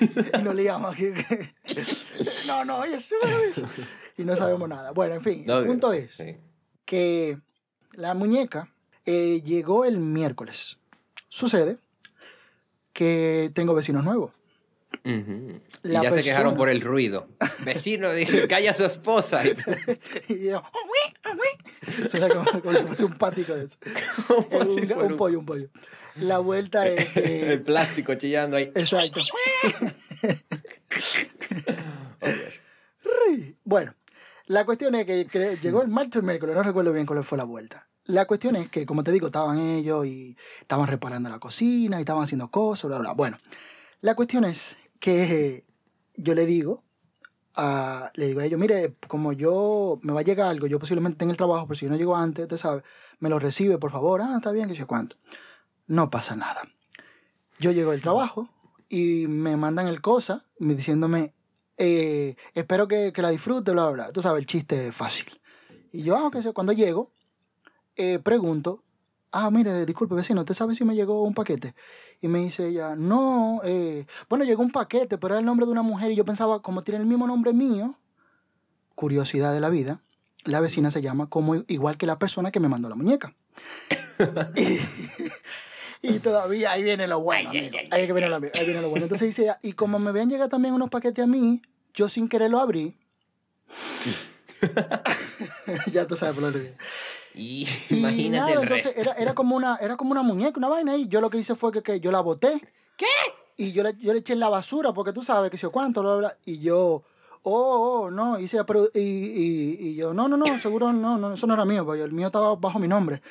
[0.38, 1.12] y nos liamos aquí.
[1.12, 1.52] que-
[2.46, 3.56] no, no, hoy es jueves.
[4.16, 4.92] Y no sabemos nada.
[4.92, 6.36] Bueno, en fin, No, el punto es sí.
[6.84, 7.38] que
[7.92, 8.72] la muñeca
[9.04, 10.78] eh, llegó el miércoles.
[11.28, 11.78] Sucede
[12.92, 14.32] que tengo vecinos nuevos.
[15.04, 15.60] Ujú.
[15.84, 17.28] Y La ya se quejaron persona- por el ruido.
[17.64, 19.42] Vecino, dije, calla a su esposa.
[20.28, 22.08] Y yo, "Oh.
[22.08, 23.76] Suena como, como si fuese un pático de eso.
[24.52, 25.68] Un, si un pollo, un pollo.
[26.16, 28.70] La vuelta es que- El plástico chillando ahí.
[28.74, 29.20] Exacto.
[33.02, 33.56] Ri.
[33.64, 33.94] Bueno,
[34.46, 35.26] la cuestión es que
[35.62, 37.88] llegó el martes o el miércoles, no recuerdo bien cuál fue la vuelta.
[38.04, 42.00] La cuestión es que, como te digo, estaban ellos y estaban reparando la cocina y
[42.00, 43.12] estaban haciendo cosas, bla, bla.
[43.14, 43.36] Bueno,
[44.00, 45.64] la cuestión es que
[46.16, 46.82] yo le digo
[47.54, 51.18] a, le digo a ellos, mire, como yo me va a llegar algo, yo posiblemente
[51.18, 52.82] tenga el trabajo, pero si yo no llego antes, usted sabe,
[53.18, 54.20] me lo recibe, por favor.
[54.22, 55.16] Ah, está bien, que sé cuánto.
[55.86, 56.62] No pasa nada.
[57.58, 58.48] Yo llego del trabajo
[58.88, 61.34] y me mandan el cosa me- diciéndome,
[61.78, 64.12] eh, espero que, que la disfrute, bla, bla, bla.
[64.12, 65.26] Tú sabes, el chiste es fácil.
[65.92, 67.10] Y yo, ah, sé, cuando llego,
[67.96, 68.82] eh, pregunto,
[69.32, 71.74] ah, mire, disculpe, vecino, ¿usted sabe si me llegó un paquete?
[72.20, 75.72] Y me dice ella, no, eh, bueno, llegó un paquete, pero era el nombre de
[75.72, 77.98] una mujer y yo pensaba, como tiene el mismo nombre mío,
[78.94, 80.00] curiosidad de la vida,
[80.44, 83.34] la vecina se llama como igual que la persona que me mandó la muñeca.
[84.56, 84.78] y,
[86.02, 87.78] y todavía ahí viene lo bueno, amigo.
[87.90, 89.04] Ahí, viene lo, ahí viene lo bueno.
[89.04, 91.62] Entonces dice, ella, y como me habían llegado también unos paquetes a mí,
[91.94, 92.96] yo sin querer lo abrí.
[95.92, 96.76] ya tú sabes por dónde viene.
[97.36, 99.00] Y Y imagínate nada, el entonces resto.
[99.00, 101.54] era, era, como una, era como una muñeca, una vaina, y yo lo que hice
[101.54, 102.60] fue que, que yo la boté.
[102.96, 103.06] ¿Qué?
[103.58, 105.70] Y yo le, yo le eché en la basura, porque tú sabes que si yo
[105.70, 106.38] cuánto, bla, bla, bla.
[106.44, 107.04] Y yo,
[107.42, 111.34] oh, oh, no, hice, pero, y, y, y yo, no, no, no, seguro no, no,
[111.34, 113.22] eso no era mío, porque el mío estaba bajo mi nombre.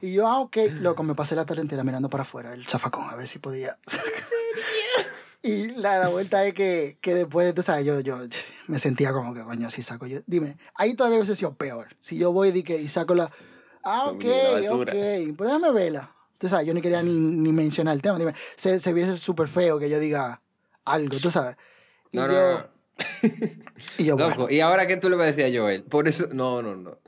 [0.00, 3.08] Y yo, ah, ok, loco, me pasé la tarde entera mirando para afuera, el zafacón,
[3.08, 3.76] a ver si podía.
[5.44, 8.16] Y la, la vuelta es que, que después, tú sabes, yo, yo
[8.66, 10.20] me sentía como que, coño, si saco yo.
[10.26, 11.88] Dime, ahí todavía hubiese sido peor.
[12.00, 13.30] Si yo voy y, que, y saco la.
[13.84, 14.24] Ah, ok,
[14.70, 14.88] ok.
[14.90, 16.10] Pero déjame verla.
[16.38, 18.18] Tú sabes, yo ni quería ni, ni mencionar el tema.
[18.18, 20.42] Dime, se, se viese súper feo que yo diga
[20.84, 21.56] algo, tú sabes.
[22.12, 22.74] Y No, yo, no, no.
[23.98, 24.50] Y yo, Loco, bueno.
[24.52, 25.82] ¿y ahora qué tú le vas a decir a Joel?
[25.82, 26.98] Por eso, no, no, no.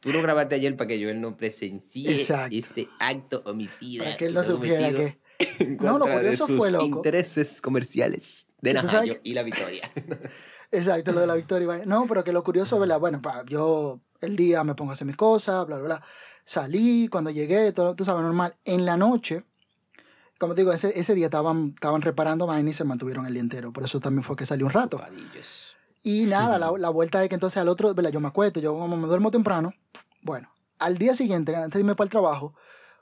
[0.00, 2.54] Tú lo grabaste ayer para que Joel no presencie Exacto.
[2.56, 4.04] este acto homicida.
[4.04, 5.18] Para que él no supiera que.
[5.58, 6.84] en No, lo contra de curioso sus fue, loco.
[6.84, 9.90] intereses comerciales de Najayo y la Victoria.
[10.72, 11.82] Exacto, lo de la victoria.
[11.86, 13.00] No, pero que lo curioso, ¿verdad?
[13.00, 16.02] Bueno, pa, yo el día me pongo a hacer mis cosas, bla, bla, bla.
[16.44, 18.54] Salí, cuando llegué, todo, tú sabes, normal.
[18.64, 19.44] En la noche,
[20.38, 23.42] como te digo, ese, ese día estaban, estaban reparando vaina y se mantuvieron el día
[23.42, 23.72] entero.
[23.72, 25.00] Por eso también fue que salí un rato.
[26.02, 28.10] Y nada, la, la vuelta es que entonces al otro, ¿verdad?
[28.10, 29.74] Yo me acuesto, yo como me duermo temprano.
[30.22, 32.54] Bueno, al día siguiente, antes de irme para el trabajo,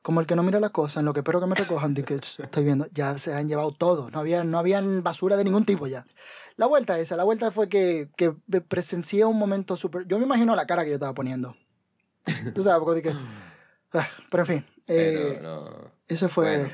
[0.03, 2.05] como el que no mira las cosas, en lo que espero que me recojan, de
[2.05, 4.11] que estoy viendo, ya se han llevado todo.
[4.11, 6.07] No había, no habían basura de ningún tipo ya.
[6.57, 10.07] La vuelta esa, la vuelta fue que, que presencié un momento súper...
[10.07, 11.57] Yo me imagino la cara que yo estaba poniendo.
[12.55, 13.17] Tú sabes, porque dije...
[13.93, 15.93] ah, pero en fin, eh, no.
[16.09, 16.59] ese fue...
[16.59, 16.73] Bueno,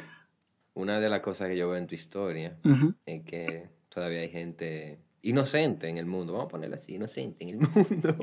[0.74, 2.94] una de las cosas que yo veo en tu historia Ujú.
[3.06, 7.50] es que todavía hay gente inocente en el mundo, vamos a ponerlo así, inocente en
[7.50, 8.16] el mundo,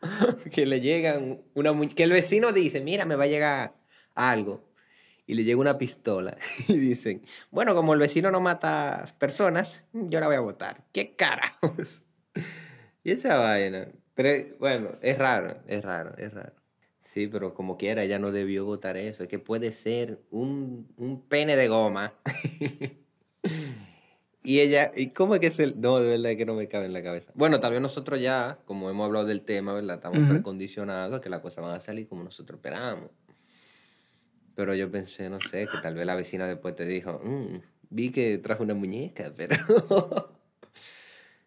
[0.50, 3.74] que le llegan una que el vecino dice, mira, me va a llegar
[4.14, 4.62] algo,
[5.26, 6.36] y le llega una pistola,
[6.68, 10.84] y dicen, bueno, como el vecino no mata personas, yo la voy a votar.
[10.92, 12.02] ¿Qué carajos?
[13.04, 13.88] y esa vaina.
[14.14, 16.52] Pero bueno, es raro, es raro, es raro.
[17.04, 19.22] Sí, pero como quiera, ella no debió votar eso.
[19.22, 22.14] Es que puede ser un, un pene de goma.
[24.42, 25.80] y ella, ¿y cómo es que es el.?
[25.80, 27.30] No, de verdad que no me cabe en la cabeza.
[27.34, 29.96] Bueno, tal vez nosotros ya, como hemos hablado del tema, ¿verdad?
[29.96, 30.28] Estamos Ujú.
[30.28, 33.10] precondicionados a que las cosas van a salir como nosotros esperamos.
[34.54, 37.56] Pero yo pensé, no sé, que tal vez la vecina después te dijo, "Mm,
[37.90, 39.56] vi que trajo una muñeca, pero.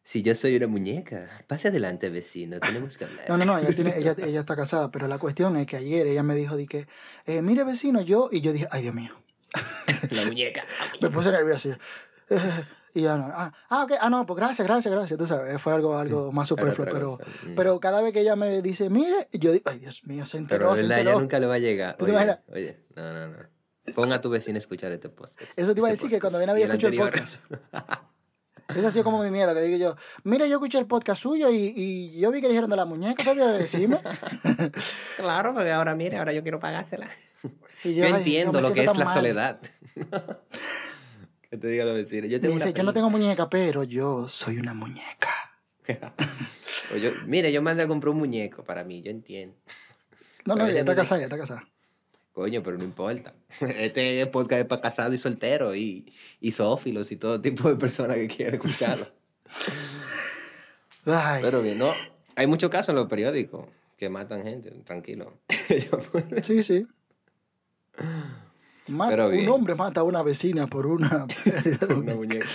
[0.04, 3.26] si yo soy una muñeca, pase adelante, vecino, tenemos que hablar.
[3.30, 6.08] No, no, no, ella, tiene, ella, ella está casada, pero la cuestión es que ayer
[6.08, 6.88] ella me dijo, di que,
[7.26, 9.12] eh, mire vecino, yo, y yo dije, ay Dios mío,
[10.12, 10.64] La muñeca.
[11.00, 11.70] la me puse nervioso.
[11.70, 11.76] yo,
[12.30, 12.40] eh,
[12.98, 15.74] y ya no, ah, ah, ok, ah, no, pues gracias, gracias, gracias, tú sabes, fue
[15.74, 17.56] algo, algo más superfluo, pero, mm.
[17.56, 20.44] pero cada vez que ella me dice, mire, yo digo, ay Dios mío, se Pero
[20.44, 21.20] enteró, de se verdad, ya enteró.
[21.22, 21.98] nunca le va a llegar.
[21.98, 22.40] ¿Tú te Oye, imaginas?
[22.52, 23.38] oye, no, no, no.
[23.96, 25.50] Pon a tu vecino a escuchar este podcast.
[25.56, 27.38] Eso te iba a Este decir que cuando viene a ver escucho el podcast.
[28.76, 31.50] Ese ha sido como mi miedo, que digo yo, mire, yo escuché el podcast suyo
[31.50, 34.02] y, y yo vi que dijeron de la muñeca, ¿qué de decirme?
[35.16, 37.08] Claro, porque ahora mire, ahora yo quiero pagársela.
[37.86, 39.16] Y Yo, entiendo lo que es la mal.
[39.16, 39.60] soledad.
[41.50, 42.30] que te diga vecinos.
[42.30, 45.34] Yo tengo dice, yo no tengo muñeca, pero yo soy una muñeca.
[46.94, 49.56] O yo- mire, yo mandé a comprar un muñeco para mí, yo entiendo.
[50.46, 51.68] No, no, ya está no casada, ya está casada.
[52.32, 53.34] Coño, pero no importa.
[53.60, 56.06] Este podcast es para casados y solteros y,
[56.40, 56.52] y
[57.12, 59.08] y todo tipo de personas que quieran escucharlo.
[61.06, 61.94] Ay, Pero bien, no.
[62.36, 63.66] Hay muchos casos en los periódicos
[63.98, 65.40] que matan gente, tranquilo.
[66.44, 66.88] sí, sí.
[68.88, 71.28] Mata- un hombre mata a una vecina por una...
[71.96, 72.46] Una muñeca.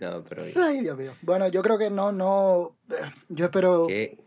[0.00, 0.58] No, pero bien.
[0.58, 1.12] Ay, Dios mío.
[1.22, 2.76] Bueno, yo creo que no, no...
[2.90, 2.94] eh,
[3.28, 3.86] Yo espero...
[3.86, 4.18] Qué,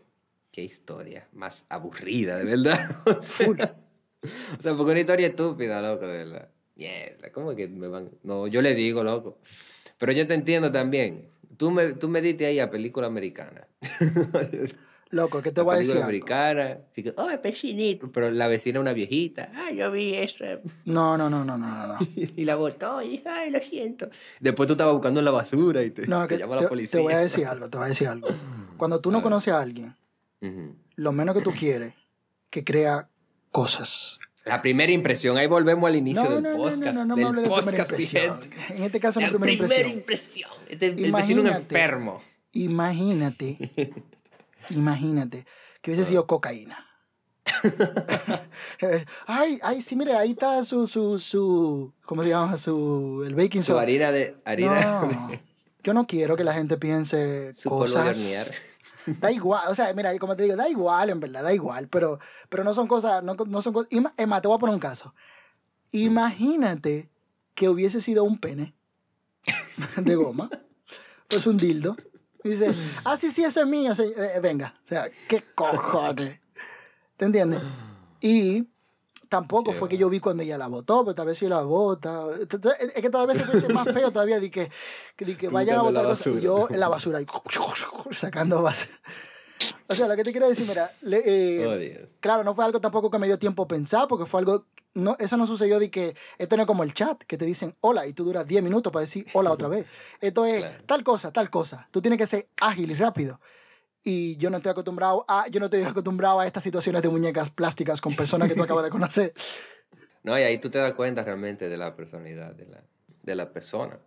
[0.52, 2.96] qué historia más aburrida, de verdad.
[3.06, 3.76] O sea,
[4.58, 6.48] o sea, porque una historia estúpida, loco, de verdad.
[6.74, 8.10] Mierda, ¿cómo que me van?
[8.22, 9.38] No, yo le digo, loco.
[9.96, 11.28] Pero yo te entiendo también.
[11.56, 13.66] Tú me, tú me diste ahí a película americana.
[15.10, 15.96] Loco, ¿qué te voy a decir?
[16.02, 16.78] americana.
[16.92, 18.12] Así que, oh, pecinito.
[18.12, 19.50] Pero la vecina es una viejita.
[19.54, 20.44] Ay, yo vi eso.
[20.84, 21.98] No, no, no, no, no, no, no.
[22.14, 24.10] Y la botó y, ay, lo siento.
[24.40, 26.98] Después tú estabas buscando en la basura y te, No, te que llama la policía.
[26.98, 28.28] te voy a decir algo, te voy a decir algo.
[28.76, 29.22] Cuando tú A no ver.
[29.24, 29.96] conoces a alguien,
[30.42, 30.76] Ujú.
[30.96, 31.94] lo menos que tú quieres,
[32.50, 33.08] que crea
[33.50, 34.18] cosas.
[34.44, 36.80] La primera impresión, ahí volvemos al inicio No, del no, no, podcast.
[36.82, 38.40] no, no, no me del hables de primera impresión.
[38.70, 39.98] En este caso no La primera primera impresión.
[39.98, 40.50] impresión.
[40.68, 41.58] Este, el vecino es un Imagínate.
[41.58, 42.20] enfermo.
[42.52, 43.58] Imagínate,
[44.70, 45.46] imagínate
[45.82, 46.84] que hubiese sido cocaína.
[49.26, 52.56] ay, ay, sí, mire, ahí está su, su, su, ¿cómo se llama?
[52.58, 53.82] Su, el baking Su soda.
[53.82, 54.36] harina de...
[54.44, 55.30] Harina, No,
[55.82, 58.20] yo no quiero que la gente piense su cosas.
[59.20, 62.18] Da igual, o sea, mira, como te digo, da igual, en verdad, da igual, pero,
[62.50, 63.88] pero no son cosas, no, no son cosas.
[64.26, 65.14] más, te voy a poner un caso.
[65.92, 67.08] Imagínate
[67.54, 68.74] que hubiese sido un pene
[69.96, 70.50] de goma,
[71.28, 71.96] pues un dildo.
[72.44, 72.74] Y dice,
[73.04, 74.74] ah, sí, sí, eso es mío, sí, eh, venga.
[74.84, 76.38] O sea, ¿qué cojones?
[77.16, 77.60] ¿Te entiendes?
[78.20, 78.68] Y
[79.28, 81.62] tampoco Qué fue que yo vi cuando ella la botó, pero tal vez si la
[81.62, 82.26] bota.
[82.38, 84.70] Es que todavía se ser más feo todavía de que,
[85.18, 86.26] de que vayan a botar cosas.
[86.28, 87.26] Y yo en la basura, y
[88.12, 88.98] sacando basura.
[89.88, 91.66] O sea, lo que te quiero decir, mira, le- eh,
[92.04, 94.66] Oh, claro, no fue algo tampoco que me dio tiempo a pensar, porque fue algo,
[94.94, 97.74] no, eso no sucedió de que, esto no es como el chat, que te dicen
[97.80, 99.86] hola y tú duras 10 minutos para decir hola otra vez.
[100.20, 100.84] Esto es Claro.
[100.86, 101.88] tal cosa, tal cosa.
[101.90, 103.40] Tú tienes que ser ágil y rápido.
[104.04, 107.50] Y yo no estoy acostumbrado a, yo no estoy acostumbrado a estas situaciones de muñecas
[107.50, 109.32] plásticas con personas que tú acabas de conocer.
[110.24, 112.82] No, y ahí tú te das cuenta realmente de la personalidad de la,
[113.22, 113.98] de la persona.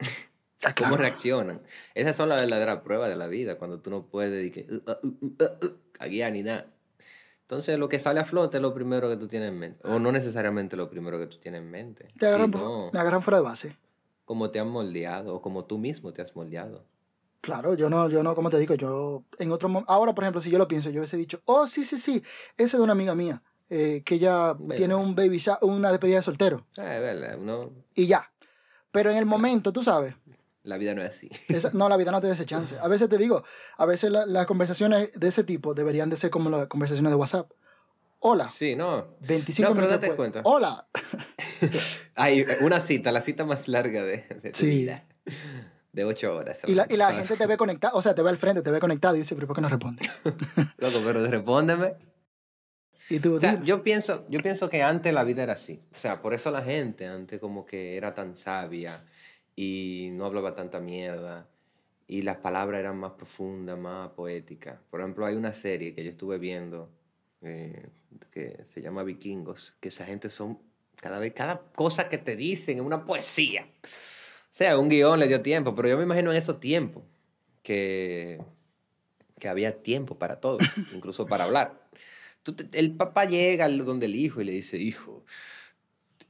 [0.63, 0.97] Ah, ¿Cómo claro.
[1.03, 1.61] reaccionan?
[1.95, 4.75] Esas son las verdaderas pruebas de la vida, cuando tú no puedes y que, uh,
[4.75, 6.67] uh, uh, uh, uh, a guiar ni nada.
[7.41, 9.79] Entonces, lo que sale a flote es lo primero que tú tienes en mente.
[9.87, 12.07] O no necesariamente lo primero que tú tienes en mente.
[12.17, 13.77] Te agarran, sino me agarran fuera de base.
[14.23, 16.85] como te han moldeado o como tú mismo te has moldeado.
[17.41, 20.39] Claro, yo no, yo no, como te digo, yo en otro momento, ahora por ejemplo,
[20.39, 22.23] si yo lo pienso, yo hubiese dicho, oh, sí, sí, sí,
[22.55, 26.23] ese es de una amiga mía, eh, que ella tiene un baby una despedida de
[26.23, 28.31] soltero, Ah, es verdad, uno, y ya.
[28.91, 30.13] Pero en el momento, tú sabes,
[30.63, 31.29] la vida no es así.
[31.49, 32.77] esa- no, la vida no te da ese chance.
[32.79, 33.43] A veces te digo,
[33.77, 37.15] a veces la- las conversaciones de ese tipo deberían de ser como las conversaciones de
[37.15, 37.49] WhatsApp.
[38.23, 39.15] Hola, Sí, no.
[39.21, 40.41] 25 No, pero minutos date cuenta.
[40.43, 40.87] Hola.
[42.15, 44.67] Hay una cita, la cita más larga de, de Sí.
[44.67, 45.05] vida.
[45.91, 46.61] De ocho horas.
[46.67, 48.71] Y la, y la gente te ve conectado, o sea, te ve al frente, te
[48.71, 50.07] ve conectado y dice, pero ¿por qué no responde?
[50.77, 51.95] Loco, pero respóndeme.
[53.09, 53.65] Y tú, O sea, dime.
[53.65, 55.81] yo pienso, yo pienso que antes la vida era así.
[55.93, 59.03] O sea, por eso la gente antes como que era tan sabia
[59.55, 61.47] y no hablaba tanta mierda
[62.07, 64.79] y las palabras eran más profundas, más poéticas.
[64.89, 66.89] Por ejemplo, hay una serie que yo estuve viendo
[67.41, 67.87] eh,
[68.31, 70.59] que se llama Vikingos, que esa gente son
[70.97, 73.65] cada vez, cada cosa que te dicen es una poesía.
[73.83, 77.03] O sea, un guion le dio tiempo, pero yo me imagino en esos tiempos
[77.63, 78.41] que,
[79.39, 80.57] que había tiempo para todo,
[80.93, 81.87] incluso para hablar.
[82.43, 85.23] Tú te- el papá llega donde el hijo y le dice, hijo,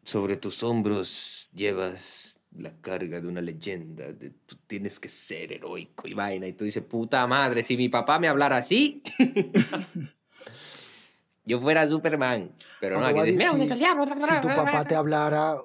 [0.03, 6.07] sobre tus hombros llevas la carga de una leyenda, de- tú tienes que ser heroico
[6.07, 6.47] y vaina.
[6.47, 9.01] Y tú dices, puta madre, si mi papá me hablara así,
[11.45, 12.51] yo fuera Superman.
[12.79, 13.77] Pero no, aquí dices, decir,
[14.35, 15.57] si tu papá te hablara,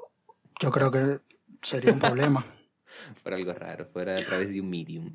[0.61, 1.21] yo creo que
[1.63, 2.45] sería un problema.
[3.23, 5.13] fuera algo raro, fuera a través de un medium.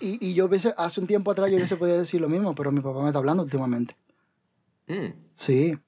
[0.00, 2.70] Y, y yo hubiese, hace un tiempo atrás yo hubiese podido decir lo mismo, pero
[2.72, 3.96] mi papá me está hablando últimamente.
[4.86, 5.78] Mm, Sí.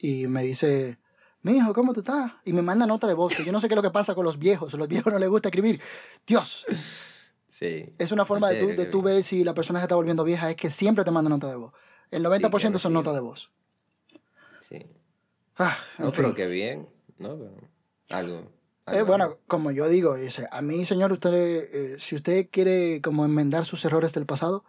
[0.00, 0.98] Y me dice,
[1.42, 2.32] mi hijo, ¿cómo tú estás?
[2.44, 4.14] Y me manda nota de voz, que yo no sé qué es lo que pasa
[4.14, 4.74] con los viejos.
[4.74, 5.80] A los viejos no les gusta escribir.
[6.26, 6.66] Dios,
[7.48, 7.92] sí.
[7.98, 10.50] es una forma de tú, de tú ver si la persona se está volviendo vieja,
[10.50, 11.72] es que siempre te manda nota de voz.
[12.10, 12.94] El 90% son sí.
[12.94, 13.50] notas de voz.
[14.68, 14.86] Sí.
[15.56, 17.36] Ah, en No, pero qué bien, ¿no?
[17.38, 17.52] Pero
[18.10, 18.34] algo.
[18.38, 23.00] Eh, algo- bueno, como yo digo, dice, a mí, señor, usted, eh, si usted quiere
[23.02, 24.64] como enmendar sus errores del pasado,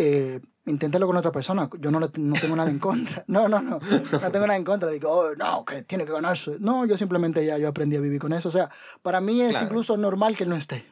[0.00, 1.68] eh, inténtelo con otra persona.
[1.80, 3.24] Yo no, no tengo nada en contra.
[3.26, 3.78] No, no, no.
[3.80, 4.90] No tengo nada en contra.
[4.90, 6.56] Digo, oh, no, que tiene que ganarse.
[6.60, 8.48] No, yo simplemente ya yo aprendí a vivir con eso.
[8.48, 8.70] O sea,
[9.02, 9.66] para mí es Claro.
[9.66, 10.86] incluso normal que él no esté.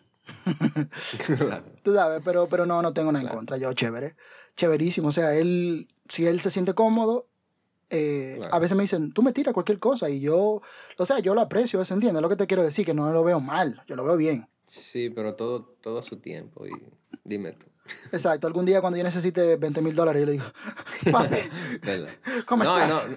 [1.27, 1.65] Claro.
[1.83, 3.39] Tú sabes, pero, pero no, no tengo nada en Claro.
[3.39, 3.57] contra.
[3.59, 4.17] Yo, chévere.
[4.57, 5.09] Chéverísimo.
[5.09, 7.29] O sea, él, si él se siente cómodo,
[7.91, 10.61] eh, a veces me dicen, tú me tiras cualquier cosa y yo,
[10.99, 12.21] o sea, yo lo aprecio, ¿se entiende?
[12.21, 14.49] Lo que te quiero decir, que no lo veo mal, yo lo veo bien.
[14.67, 16.67] Sí, pero todo, todo a su tiempo.
[16.67, 16.73] Y
[17.23, 17.67] dime tú.
[18.13, 20.45] Exacto, algún día cuando yo necesite 20 mil dólares, yo le digo,
[21.13, 21.37] papi.
[22.47, 23.09] ¿cómo no, estás?
[23.09, 23.17] No,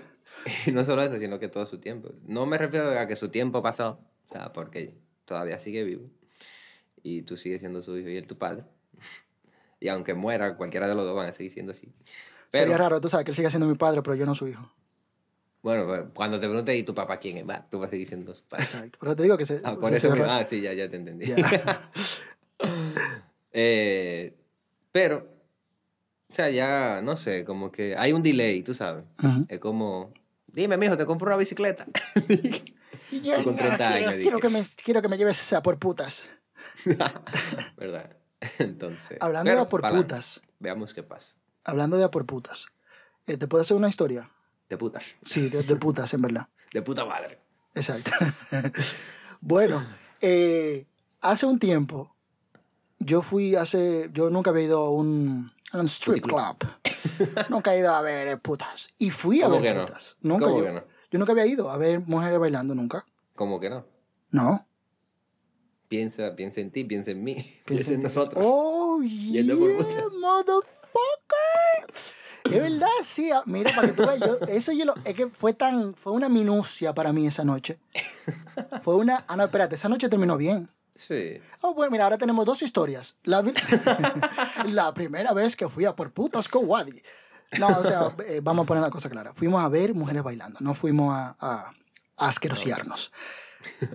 [0.66, 2.12] y no solo eso, sino que todo su tiempo.
[2.26, 4.00] No me refiero a que su tiempo pasó,
[4.30, 4.96] o sea, porque
[5.26, 6.10] todavía sigue vivo.
[7.04, 8.64] Y tú sigues siendo su hijo y él tu padre.
[9.80, 11.92] Y aunque muera, cualquiera de los dos van a seguir siendo así.
[12.52, 14.48] Pero, Sería raro, tú sabes, que él siga siendo mi padre, pero yo no su
[14.48, 14.70] hijo.
[15.62, 17.48] bueno, pues, cuando te pregunte, ¿y tu papá quién es?
[17.48, 18.64] Va, tú vas a seguir siendo su padre.
[18.66, 19.62] Exacto, pero te digo que se...
[19.64, 20.30] Ah, por se- eso se- mismo.
[20.30, 21.28] Ah, sí, ya, ya te entendí.
[21.28, 21.92] Ya.
[23.52, 24.36] Eh,
[24.92, 25.28] pero,
[26.30, 29.06] o sea, ya, no sé, como que hay un delay, tú sabes.
[29.24, 29.46] Ujú.
[29.50, 30.14] Es como,
[30.48, 31.86] dime, mijo, te compro una bicicleta.
[33.12, 35.64] Y yo, con ya, 30 quiero, años, quiero que me, quiero que me lleves a
[35.64, 36.30] por putas.
[37.78, 38.16] ¿Verdad?
[38.60, 39.18] Entonces.
[39.20, 41.28] Hablando pero de a por putas, Veamos qué pasa.
[41.64, 42.68] hablando de a por putas,
[43.26, 44.30] eh, ¿te puedo hacer una historia?
[44.70, 45.16] De putas.
[45.24, 46.48] Sí, de, de putas, en verdad.
[46.72, 47.40] De puta madre.
[47.74, 48.12] Exacto.
[49.42, 49.88] bueno,
[50.22, 50.86] eh,
[51.22, 52.16] hace un tiempo,
[53.00, 56.58] yo fui hace, yo nunca había ido a un, a un strip club.
[57.50, 58.90] nunca he ido a ver putas.
[58.98, 59.86] Y fui a ¿Cómo ver que no?
[59.86, 60.18] putas.
[60.22, 60.84] Nunca ¿Cómo yo, que no?
[61.12, 63.06] yo nunca había ido a ver mujeres bailando, nunca.
[63.36, 63.86] ¿Cómo que no?
[64.32, 64.66] No.
[65.88, 67.34] Piensa, piensa en ti, piensa en mí,
[67.66, 68.44] piensa, Piensa en nosotros.
[68.46, 69.44] Oh, yeah,
[70.22, 71.94] motherfucker.
[72.46, 73.32] Es verdad, sí.
[73.32, 76.14] ah, Mira, para que tú veas, yo- eso yo lo, es que fue tan, fue
[76.14, 77.80] una minucia para mí esa noche.
[78.84, 80.70] Fue una, ah, no, espérate, esa noche terminó bien.
[81.08, 81.40] Sí.
[81.62, 83.16] Oh, bueno, mira, ahora tenemos dos historias.
[83.24, 83.42] La,
[84.68, 87.02] la primera vez que fui a por putas con Wadi.
[87.58, 89.34] No, o sea, eh, vamos a poner la cosa clara.
[89.34, 91.72] Fuimos a ver mujeres bailando, no fuimos a, a,
[92.18, 93.12] a asquerosiarnos.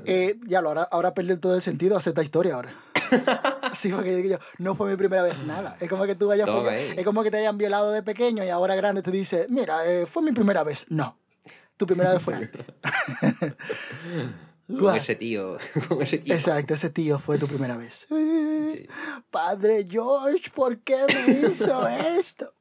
[0.07, 2.75] Eh, ya lo, ahora, ahora perdió todo el sentido hacer esta historia ahora.
[3.75, 5.77] Sí, porque yo, no fue mi primera vez nada.
[5.81, 6.95] Es como que tú folla- ahí.
[6.97, 10.07] es como que te hayan violado de pequeño y ahora grande te dice, mira, eh,
[10.07, 10.87] fue mi primera vez.
[10.91, 11.19] No,
[11.77, 12.65] tu primera vez fue antes.
[14.67, 15.59] Con ese tío,
[15.89, 16.35] con ese tío.
[16.35, 18.07] Exacto, ese tío fue tu primera vez.
[18.09, 18.87] Sí.
[19.31, 21.87] Padre George, ¿por qué me hizo
[22.19, 22.53] esto?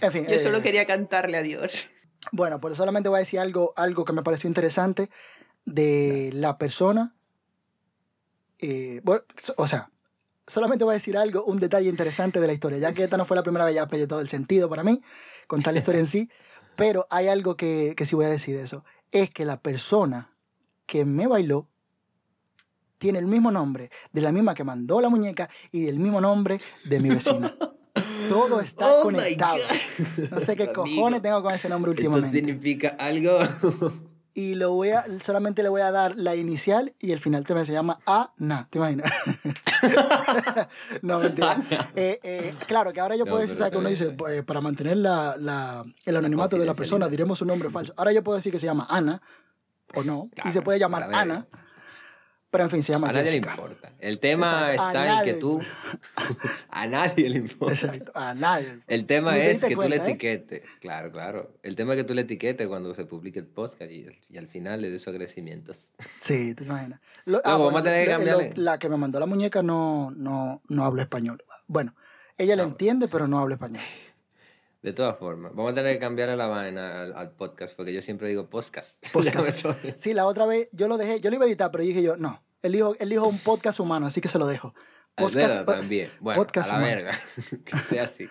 [0.00, 0.24] En fin.
[0.26, 1.86] Yo eh, solo quería cantarle a Dios.
[2.30, 5.10] Bueno, pues solamente voy a decir algo, algo que me pareció interesante
[5.64, 7.14] de la persona.
[8.58, 9.22] eh, bueno,
[9.56, 9.90] o sea,
[10.46, 13.24] solamente voy a decir algo, un detalle interesante de la historia, ya que esta no
[13.24, 15.02] fue la primera vez, ya perdió todo el sentido para mí,
[15.46, 16.30] contar la historia en sí,
[16.76, 20.33] pero hay algo que, que sí voy a decir de eso, es que la persona
[20.86, 21.68] que me bailó
[22.98, 26.60] tiene el mismo nombre de la misma que mandó la muñeca y del mismo nombre
[26.84, 27.54] de mi vecina.
[28.28, 29.58] Todo está Oh conectado.
[30.30, 32.38] No sé qué Amigo, cojones tengo con ese nombre Esto últimamente.
[32.38, 33.38] significa algo.
[34.36, 37.54] Y lo voy a, solamente le voy a dar la inicial y el final se
[37.54, 38.66] me se llama Ana.
[38.68, 39.08] ¿Te imaginas?
[41.02, 41.60] no, mentira.
[41.94, 43.72] Eh, eh, claro, que ahora yo No, puedo decir, ¿sabes?
[43.72, 47.48] Que uno dice, pues, para mantener la, la- el anonimato de la persona, diremos un
[47.48, 47.94] nombre falso.
[47.96, 49.22] Ahora yo puedo decir que se llama Ana,
[49.94, 51.08] o no, y se puede llamar.
[51.14, 51.46] Ana,
[52.50, 53.92] pero en fin, se llama A nadie le importa.
[53.98, 55.60] El tema Exacto, está en que tú.
[56.70, 57.72] A nadie le importa.
[57.74, 58.80] Exacto, a nadie.
[58.88, 60.00] El tema es que tú le ¿eh?
[60.02, 60.62] etiquetes.
[60.80, 61.52] Claro, claro.
[61.62, 64.46] El tema es que tú le etiquetes cuando se publique el podcast y, y al
[64.48, 65.88] final le des sus agradecimientos.
[66.20, 67.00] Sí, te imaginas.
[67.24, 68.52] Lo- Luego vamos a tener que lo- cambiarle.
[68.56, 71.42] la que me mandó la muñeca no, no, no habla español.
[71.66, 71.94] Bueno,
[72.38, 72.68] ella le No.
[72.70, 73.82] entiende, pero no habla español.
[74.84, 78.02] De todas formas, vamos a tener que cambiarle la vaina al, al podcast porque yo
[78.02, 79.02] siempre digo podcast.
[79.14, 79.66] Podcast.
[79.96, 82.18] Sí, la otra vez yo lo dejé, yo lo iba a editar, pero dije yo,
[82.18, 82.72] no, él
[83.08, 84.74] dijo un podcast humano, así que se lo dejo.
[85.14, 86.10] Podcast, verga también.
[86.20, 86.96] Bueno, podcast a la humano.
[86.96, 87.18] verga.
[87.64, 88.28] que sea así.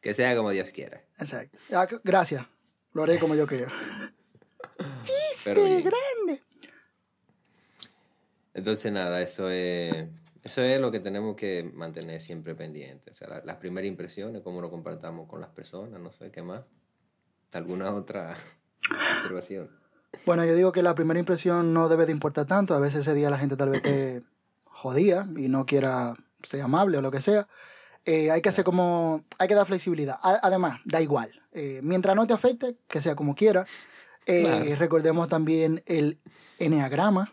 [0.00, 1.02] Que sea como Dios quiera.
[1.18, 1.58] Exacto.
[1.72, 2.46] Ah, gracias,
[2.92, 3.72] lo haré como yo quiero.
[5.02, 6.40] ¡Chiste grande!
[8.54, 10.06] Entonces, nada, eso es,
[10.46, 13.10] eso es lo que tenemos que mantener siempre pendiente.
[13.10, 16.42] O sea, la- las primeras impresiones, cómo lo compartamos con las personas, no sé qué
[16.42, 16.62] más.
[17.52, 18.34] ¿Alguna otra
[19.24, 19.70] observación?
[20.24, 22.74] Bueno, yo digo que la primera impresión no debe de importar tanto.
[22.74, 24.22] A veces ese día la gente tal vez te
[24.64, 27.48] jodía y no quiera ser amable o lo que sea.
[28.04, 29.24] Eh, hay que hacer como...
[29.38, 30.16] Hay que dar flexibilidad.
[30.22, 31.30] A- además, da igual.
[31.52, 33.66] Eh, mientras no te afecte, que sea como quiera.
[34.26, 34.76] Eh, Claro.
[34.76, 36.18] Recordemos también el
[36.58, 37.32] enneagrama.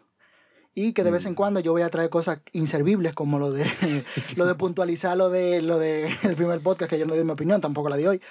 [0.75, 3.63] Y que de vez en cuando yo voy a traer cosas inservibles como lo de,
[4.35, 7.31] lo de puntualizar lo de lo de el primer podcast que yo no di mi
[7.31, 8.21] opinión, tampoco la di hoy.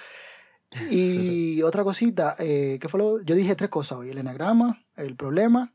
[0.89, 3.21] Y otra cosita, eh, ¿qué fue lo?
[3.21, 5.71] Yo dije tres cosas hoy: el enagrama, el problema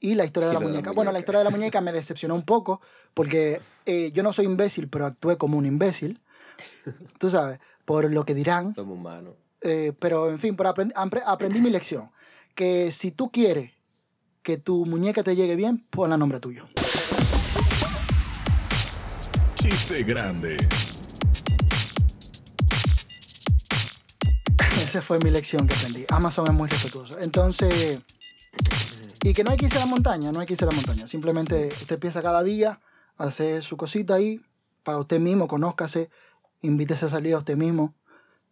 [0.00, 0.90] y la historia de la de la muñeca.
[0.92, 1.18] Bueno, la muñeca.
[1.20, 2.80] historia de la muñeca me decepcionó un poco
[3.14, 6.20] porque eh, yo no soy imbécil, pero actué como un imbécil.
[7.18, 8.74] Tú sabes, por lo que dirán.
[8.74, 9.34] Somos humanos.
[9.60, 12.10] Eh, pero, en fin, por aprend- apre- aprendí mi lección.
[12.54, 13.72] Que si tú quieres
[14.42, 16.66] que tu muñeca te llegue bien, ponla a nombre tuyo.
[19.54, 20.56] Chiste grande.
[24.82, 26.04] Esa fue mi lección que aprendí.
[26.10, 27.20] Amazon es muy respetuoso.
[27.20, 28.02] Entonces,
[29.22, 30.74] y que no hay que irse a la montaña, no hay que irse a la
[30.74, 31.06] montaña.
[31.06, 32.80] Simplemente usted empieza cada día
[33.16, 34.40] a hacer su cosita ahí
[34.82, 36.10] para usted mismo, conózcase,
[36.60, 37.94] invítese a salir a usted mismo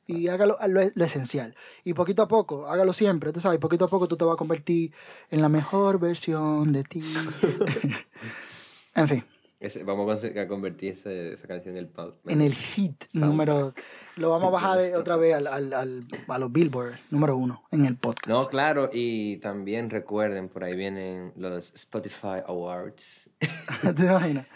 [0.07, 1.55] y hágalo lo, lo esencial.
[1.85, 4.37] Y poquito a poco, hágalo siempre, tú sabes, poquito a poco tú te vas a
[4.37, 4.93] convertir
[5.31, 7.01] en la mejor versión de ti.
[8.95, 9.25] en fin,
[9.61, 12.15] Ese- vamos a convertir ese- esa canción en el pop.
[12.27, 13.25] en el hit Soundtrack.
[13.31, 13.75] número...
[14.17, 17.63] Lo vamos a bajar de- otra vez al, al, al- a los Billboard, número uno,
[17.71, 18.27] en el podcast.
[18.27, 23.31] No, claro, y también recuerden, por ahí vienen los Spotify Awards.
[23.97, 24.47] ¿Te imaginas?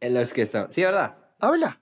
[0.00, 0.72] en los que están.
[0.72, 1.16] Sí, ¿verdad?
[1.40, 1.80] Habla.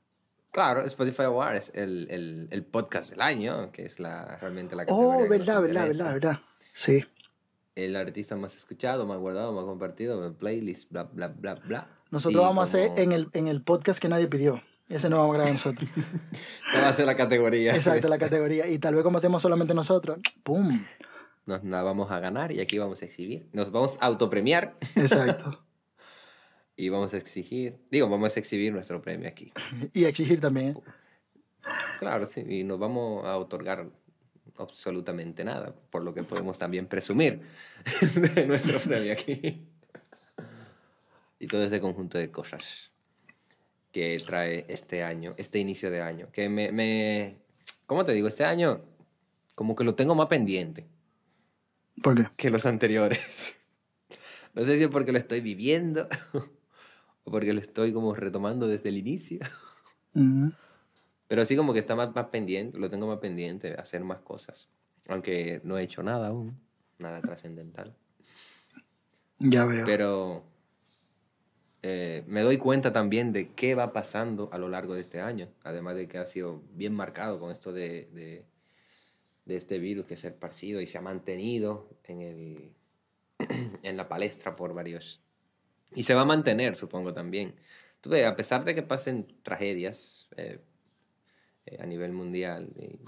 [0.53, 4.87] Claro, Spotify Awards, el, el, el podcast del año, que es la, realmente la Oh,
[4.87, 6.41] categoría nos verdad, verdad, verdad, verdad.
[6.73, 7.05] Sí.
[7.75, 11.89] El artista más escuchado, más guardado, más compartido, playlist, bla, bla, bla, bla.
[12.11, 14.63] Nosotros Y vamos a hacer como- en el, en el podcast que nadie pidió.
[14.91, 15.89] Ese no vamos a grabar nosotros.
[16.71, 17.75] Esa va a ser la categoría.
[17.75, 18.67] Exacto, la categoría.
[18.69, 20.85] Y tal vez como estemos solamente nosotros, ¡pum!
[21.47, 23.49] Nos la vamos a ganar y aquí vamos a exhibir.
[23.55, 25.65] Nos vamos a autopremiar Exacto.
[26.77, 27.77] y vamos a exigir.
[27.91, 29.53] Digo, vamos a exhibir nuestro premio aquí.
[29.93, 30.79] Y exigir también.
[31.99, 33.89] Claro, sí, y nos vamos a otorgar
[34.57, 37.41] absolutamente nada, por lo que podemos también presumir
[38.35, 39.67] de nuestro premio aquí.
[41.39, 42.91] Y todo ese conjunto de cosas
[43.93, 47.37] que trae este año, este inicio de año, que me, me
[47.87, 48.29] ¿cómo te digo?
[48.29, 48.81] Este año
[49.55, 50.87] como que lo tengo más pendiente
[52.03, 52.31] ¿Por qué?
[52.37, 53.55] que los anteriores.
[54.55, 56.07] No sé si es porque lo estoy viviendo
[57.25, 59.41] porque lo estoy como retomando desde el inicio.
[61.29, 64.69] Pero sí como que está más, más pendiente, lo tengo más pendiente, hacer más cosas.
[65.09, 66.59] Aunque no he hecho nada aún,
[66.99, 67.95] nada trascendental.
[69.39, 69.87] ya veo.
[69.87, 70.45] Pero
[71.83, 75.49] eh, me doy cuenta también de qué va pasando a lo largo de este año.
[75.65, 78.45] Además de que ha sido bien marcado con esto de, de,
[79.45, 82.73] de este virus que se ha esparcido y se ha mantenido en, el,
[83.83, 85.21] en la palestra por varios...
[85.95, 87.55] Y se va a mantener, supongo, también.
[88.01, 90.61] Tú ves, a pesar de que pasen tragedias eh,
[91.67, 92.99] eh, a nivel mundial, de,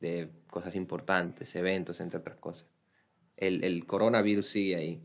[0.00, 2.66] de cosas importantes, eventos, entre otras cosas,
[3.36, 5.02] el, el coronavirus sigue ahí.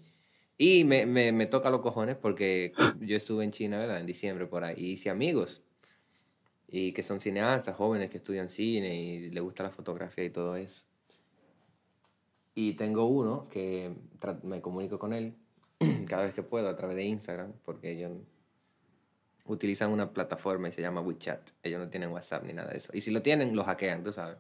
[0.57, 3.99] Y me, me, me toca los cojones porque yo estuve en China, ¿verdad?
[3.99, 4.75] En diciembre por ahí.
[4.77, 5.63] Y hice amigos.
[6.67, 10.55] Y que son cineastas, jóvenes que estudian cine y les gusta la fotografía y todo
[10.55, 10.83] eso.
[12.53, 13.93] Y tengo uno que
[14.43, 15.35] me comunico con él
[16.07, 18.11] cada vez que puedo a través de Instagram, porque ellos
[19.45, 21.51] utilizan una plataforma y se llama WeChat.
[21.63, 22.91] Ellos no tienen WhatsApp ni nada de eso.
[22.93, 24.37] Y si lo tienen, lo hackean, tú sabes.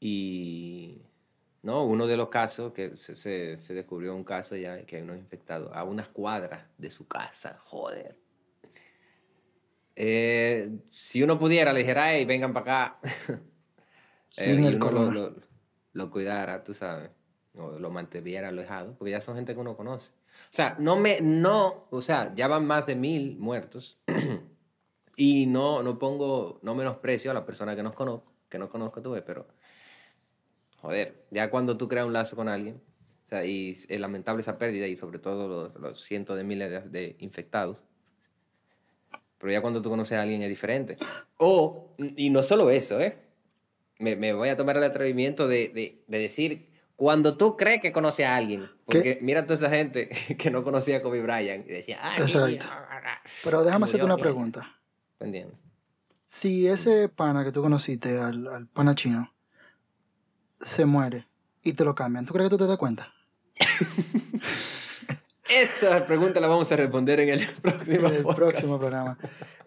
[0.00, 1.02] Y
[1.62, 5.02] no, uno de los casos que se, se, se descubrió un caso ya que hay
[5.02, 8.16] unos infectados a unas cuadras de su casa, joder.
[9.94, 13.00] Eh, si uno pudiera, le dijera, hey, vengan para acá.
[14.38, 15.36] Eh, Sin y el uno lo, lo,
[15.92, 17.10] lo cuidara, tú sabes,
[17.56, 20.10] o lo mantuviera alejado, porque ya son gente que uno conoce.
[20.10, 23.98] O sea, no me, no, o sea, ya van más de mil muertos
[25.16, 29.02] y no, no pongo, no menosprecio a la persona que nos conozco, que no conozco
[29.02, 29.46] tuve, pero
[30.80, 32.80] joder, ya cuando tú creas un lazo con alguien,
[33.26, 36.90] o sea, y es lamentable esa pérdida y sobre todo los, los cientos de miles
[36.90, 37.84] de, infectados,
[39.38, 40.96] pero ya cuando tú conoces a alguien es diferente.
[41.36, 43.16] O, y no solo eso, ¿eh?
[43.98, 45.68] Me, me voy a tomar el atrevimiento de,
[46.06, 46.71] de decir,
[47.02, 50.98] cuando tú crees que conoces a alguien, porque mira toda esa gente que no conocía
[50.98, 52.66] a Kobe Bryant y decía, ah, Exacto.
[53.42, 54.78] Pero déjame hacerte una pregunta.
[55.18, 55.58] ¿Entiendes?
[56.24, 59.34] Si ese pana que tú conociste, al, al pana chino,
[60.60, 61.26] se muere
[61.64, 63.12] y te lo cambian, ¿tú crees que tú te das cuenta?
[65.50, 69.18] Esa pregunta la vamos a responder en el próximo En el próximo programa.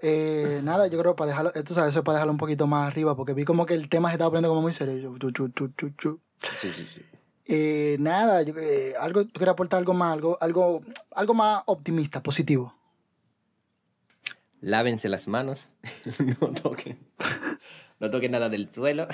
[0.02, 2.88] Eh, nada, yo creo para dejarlo, tú sabes, eso es para dejarlo un poquito más
[2.88, 5.18] arriba, porque vi como que el tema se estaba poniendo como muy serio.
[5.20, 5.50] Chu, chu,
[5.98, 6.22] chu.
[6.40, 7.06] Sí, sí, sí.
[7.48, 10.82] Eh, nada, yo, eh, algo, tú quieres aportar algo más, algo, algo,
[11.12, 12.76] algo más optimista, positivo.
[14.62, 15.70] Lávense las manos,
[16.42, 16.98] no toquen,
[18.00, 19.08] no toquen nada del suelo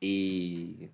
[0.00, 0.90] y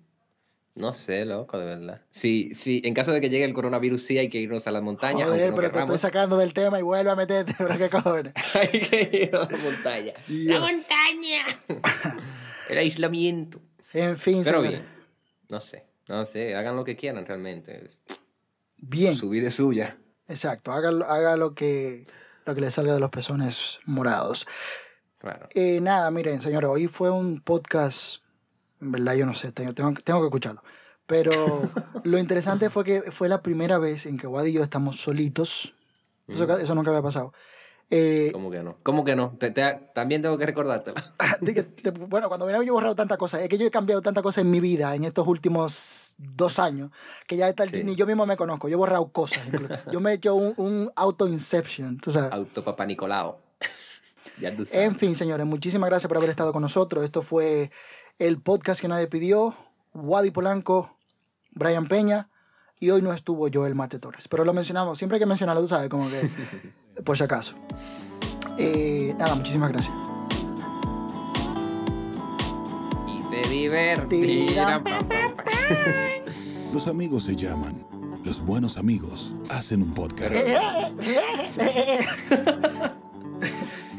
[0.75, 2.01] no sé, loco, de verdad.
[2.11, 4.83] Sí, sí, en caso de que llegue el coronavirus sí hay que irnos a las
[4.83, 5.27] montañas.
[5.27, 8.33] Joder, no pero te estoy sacando del tema y vuelve a meterte, pero qué cojones.
[8.53, 10.13] Hay que ir a la montaña.
[10.27, 10.61] Dios.
[10.61, 11.45] montaña!
[12.69, 13.61] El aislamiento.
[13.93, 14.85] En fin, Pero bien,
[15.47, 17.89] no sé, no sé, hagan lo que quieran realmente.
[18.77, 19.97] Bien, Su vida es suya.
[20.27, 20.71] exacto.
[20.71, 22.05] Haga, haga lo que
[22.45, 24.45] lo que le salga de los pezones morados.
[25.17, 25.47] Claro.
[25.55, 28.17] Eh, nada, miren, señores, hoy fue un podcast.
[28.79, 30.61] En verdad, yo no sé, tengo, tengo, tengo que escucharlo.
[31.07, 31.31] Pero
[32.03, 35.73] lo interesante fue que fue la primera vez en que Wad y yo estamos solitos.
[36.27, 37.33] Eso, eso nunca había pasado.
[37.91, 38.77] Eh, ¿Cómo que no?
[38.81, 39.35] ¿Cómo que no?
[39.37, 40.95] Te- te- también tengo que recordártelo.
[41.83, 43.41] te- bueno, cuando venía yo he borrado tantas cosas.
[43.43, 46.89] Es que yo he cambiado tantas cosas en mi vida en estos últimos dos años
[47.27, 47.83] que ya está, Sí.
[47.83, 48.67] ni yo mismo me conozco.
[48.67, 49.45] Yo he borrado cosas.
[49.45, 49.75] incluso.
[49.91, 52.31] yo me he hecho un, un auto-inception, tú sabes.
[52.31, 53.37] Autopapa Nicolau.
[54.41, 54.81] ya tú sabes.
[54.83, 57.03] En fin, señores, muchísimas gracias por haber estado con nosotros.
[57.03, 57.69] Esto fue
[58.17, 59.55] el podcast que nadie pidió.
[59.93, 60.97] Wadi Polanco,
[61.51, 62.29] Brian Peña.
[62.79, 64.27] Y hoy no estuvo Joel Marte Torres.
[64.27, 66.29] Pero lo mencionamos, siempre hay que mencionarlo, tú sabes, como que
[67.03, 67.55] por si acaso.
[68.57, 69.95] Eh, nada, muchísimas gracias.
[73.07, 74.83] Y se divertirán.
[76.73, 77.85] Los amigos se llaman.
[78.23, 80.33] Los buenos amigos hacen un podcast.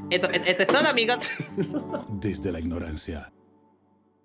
[0.09, 1.19] Eso, eso es todo, amigos.
[2.09, 3.33] Desde la ignorancia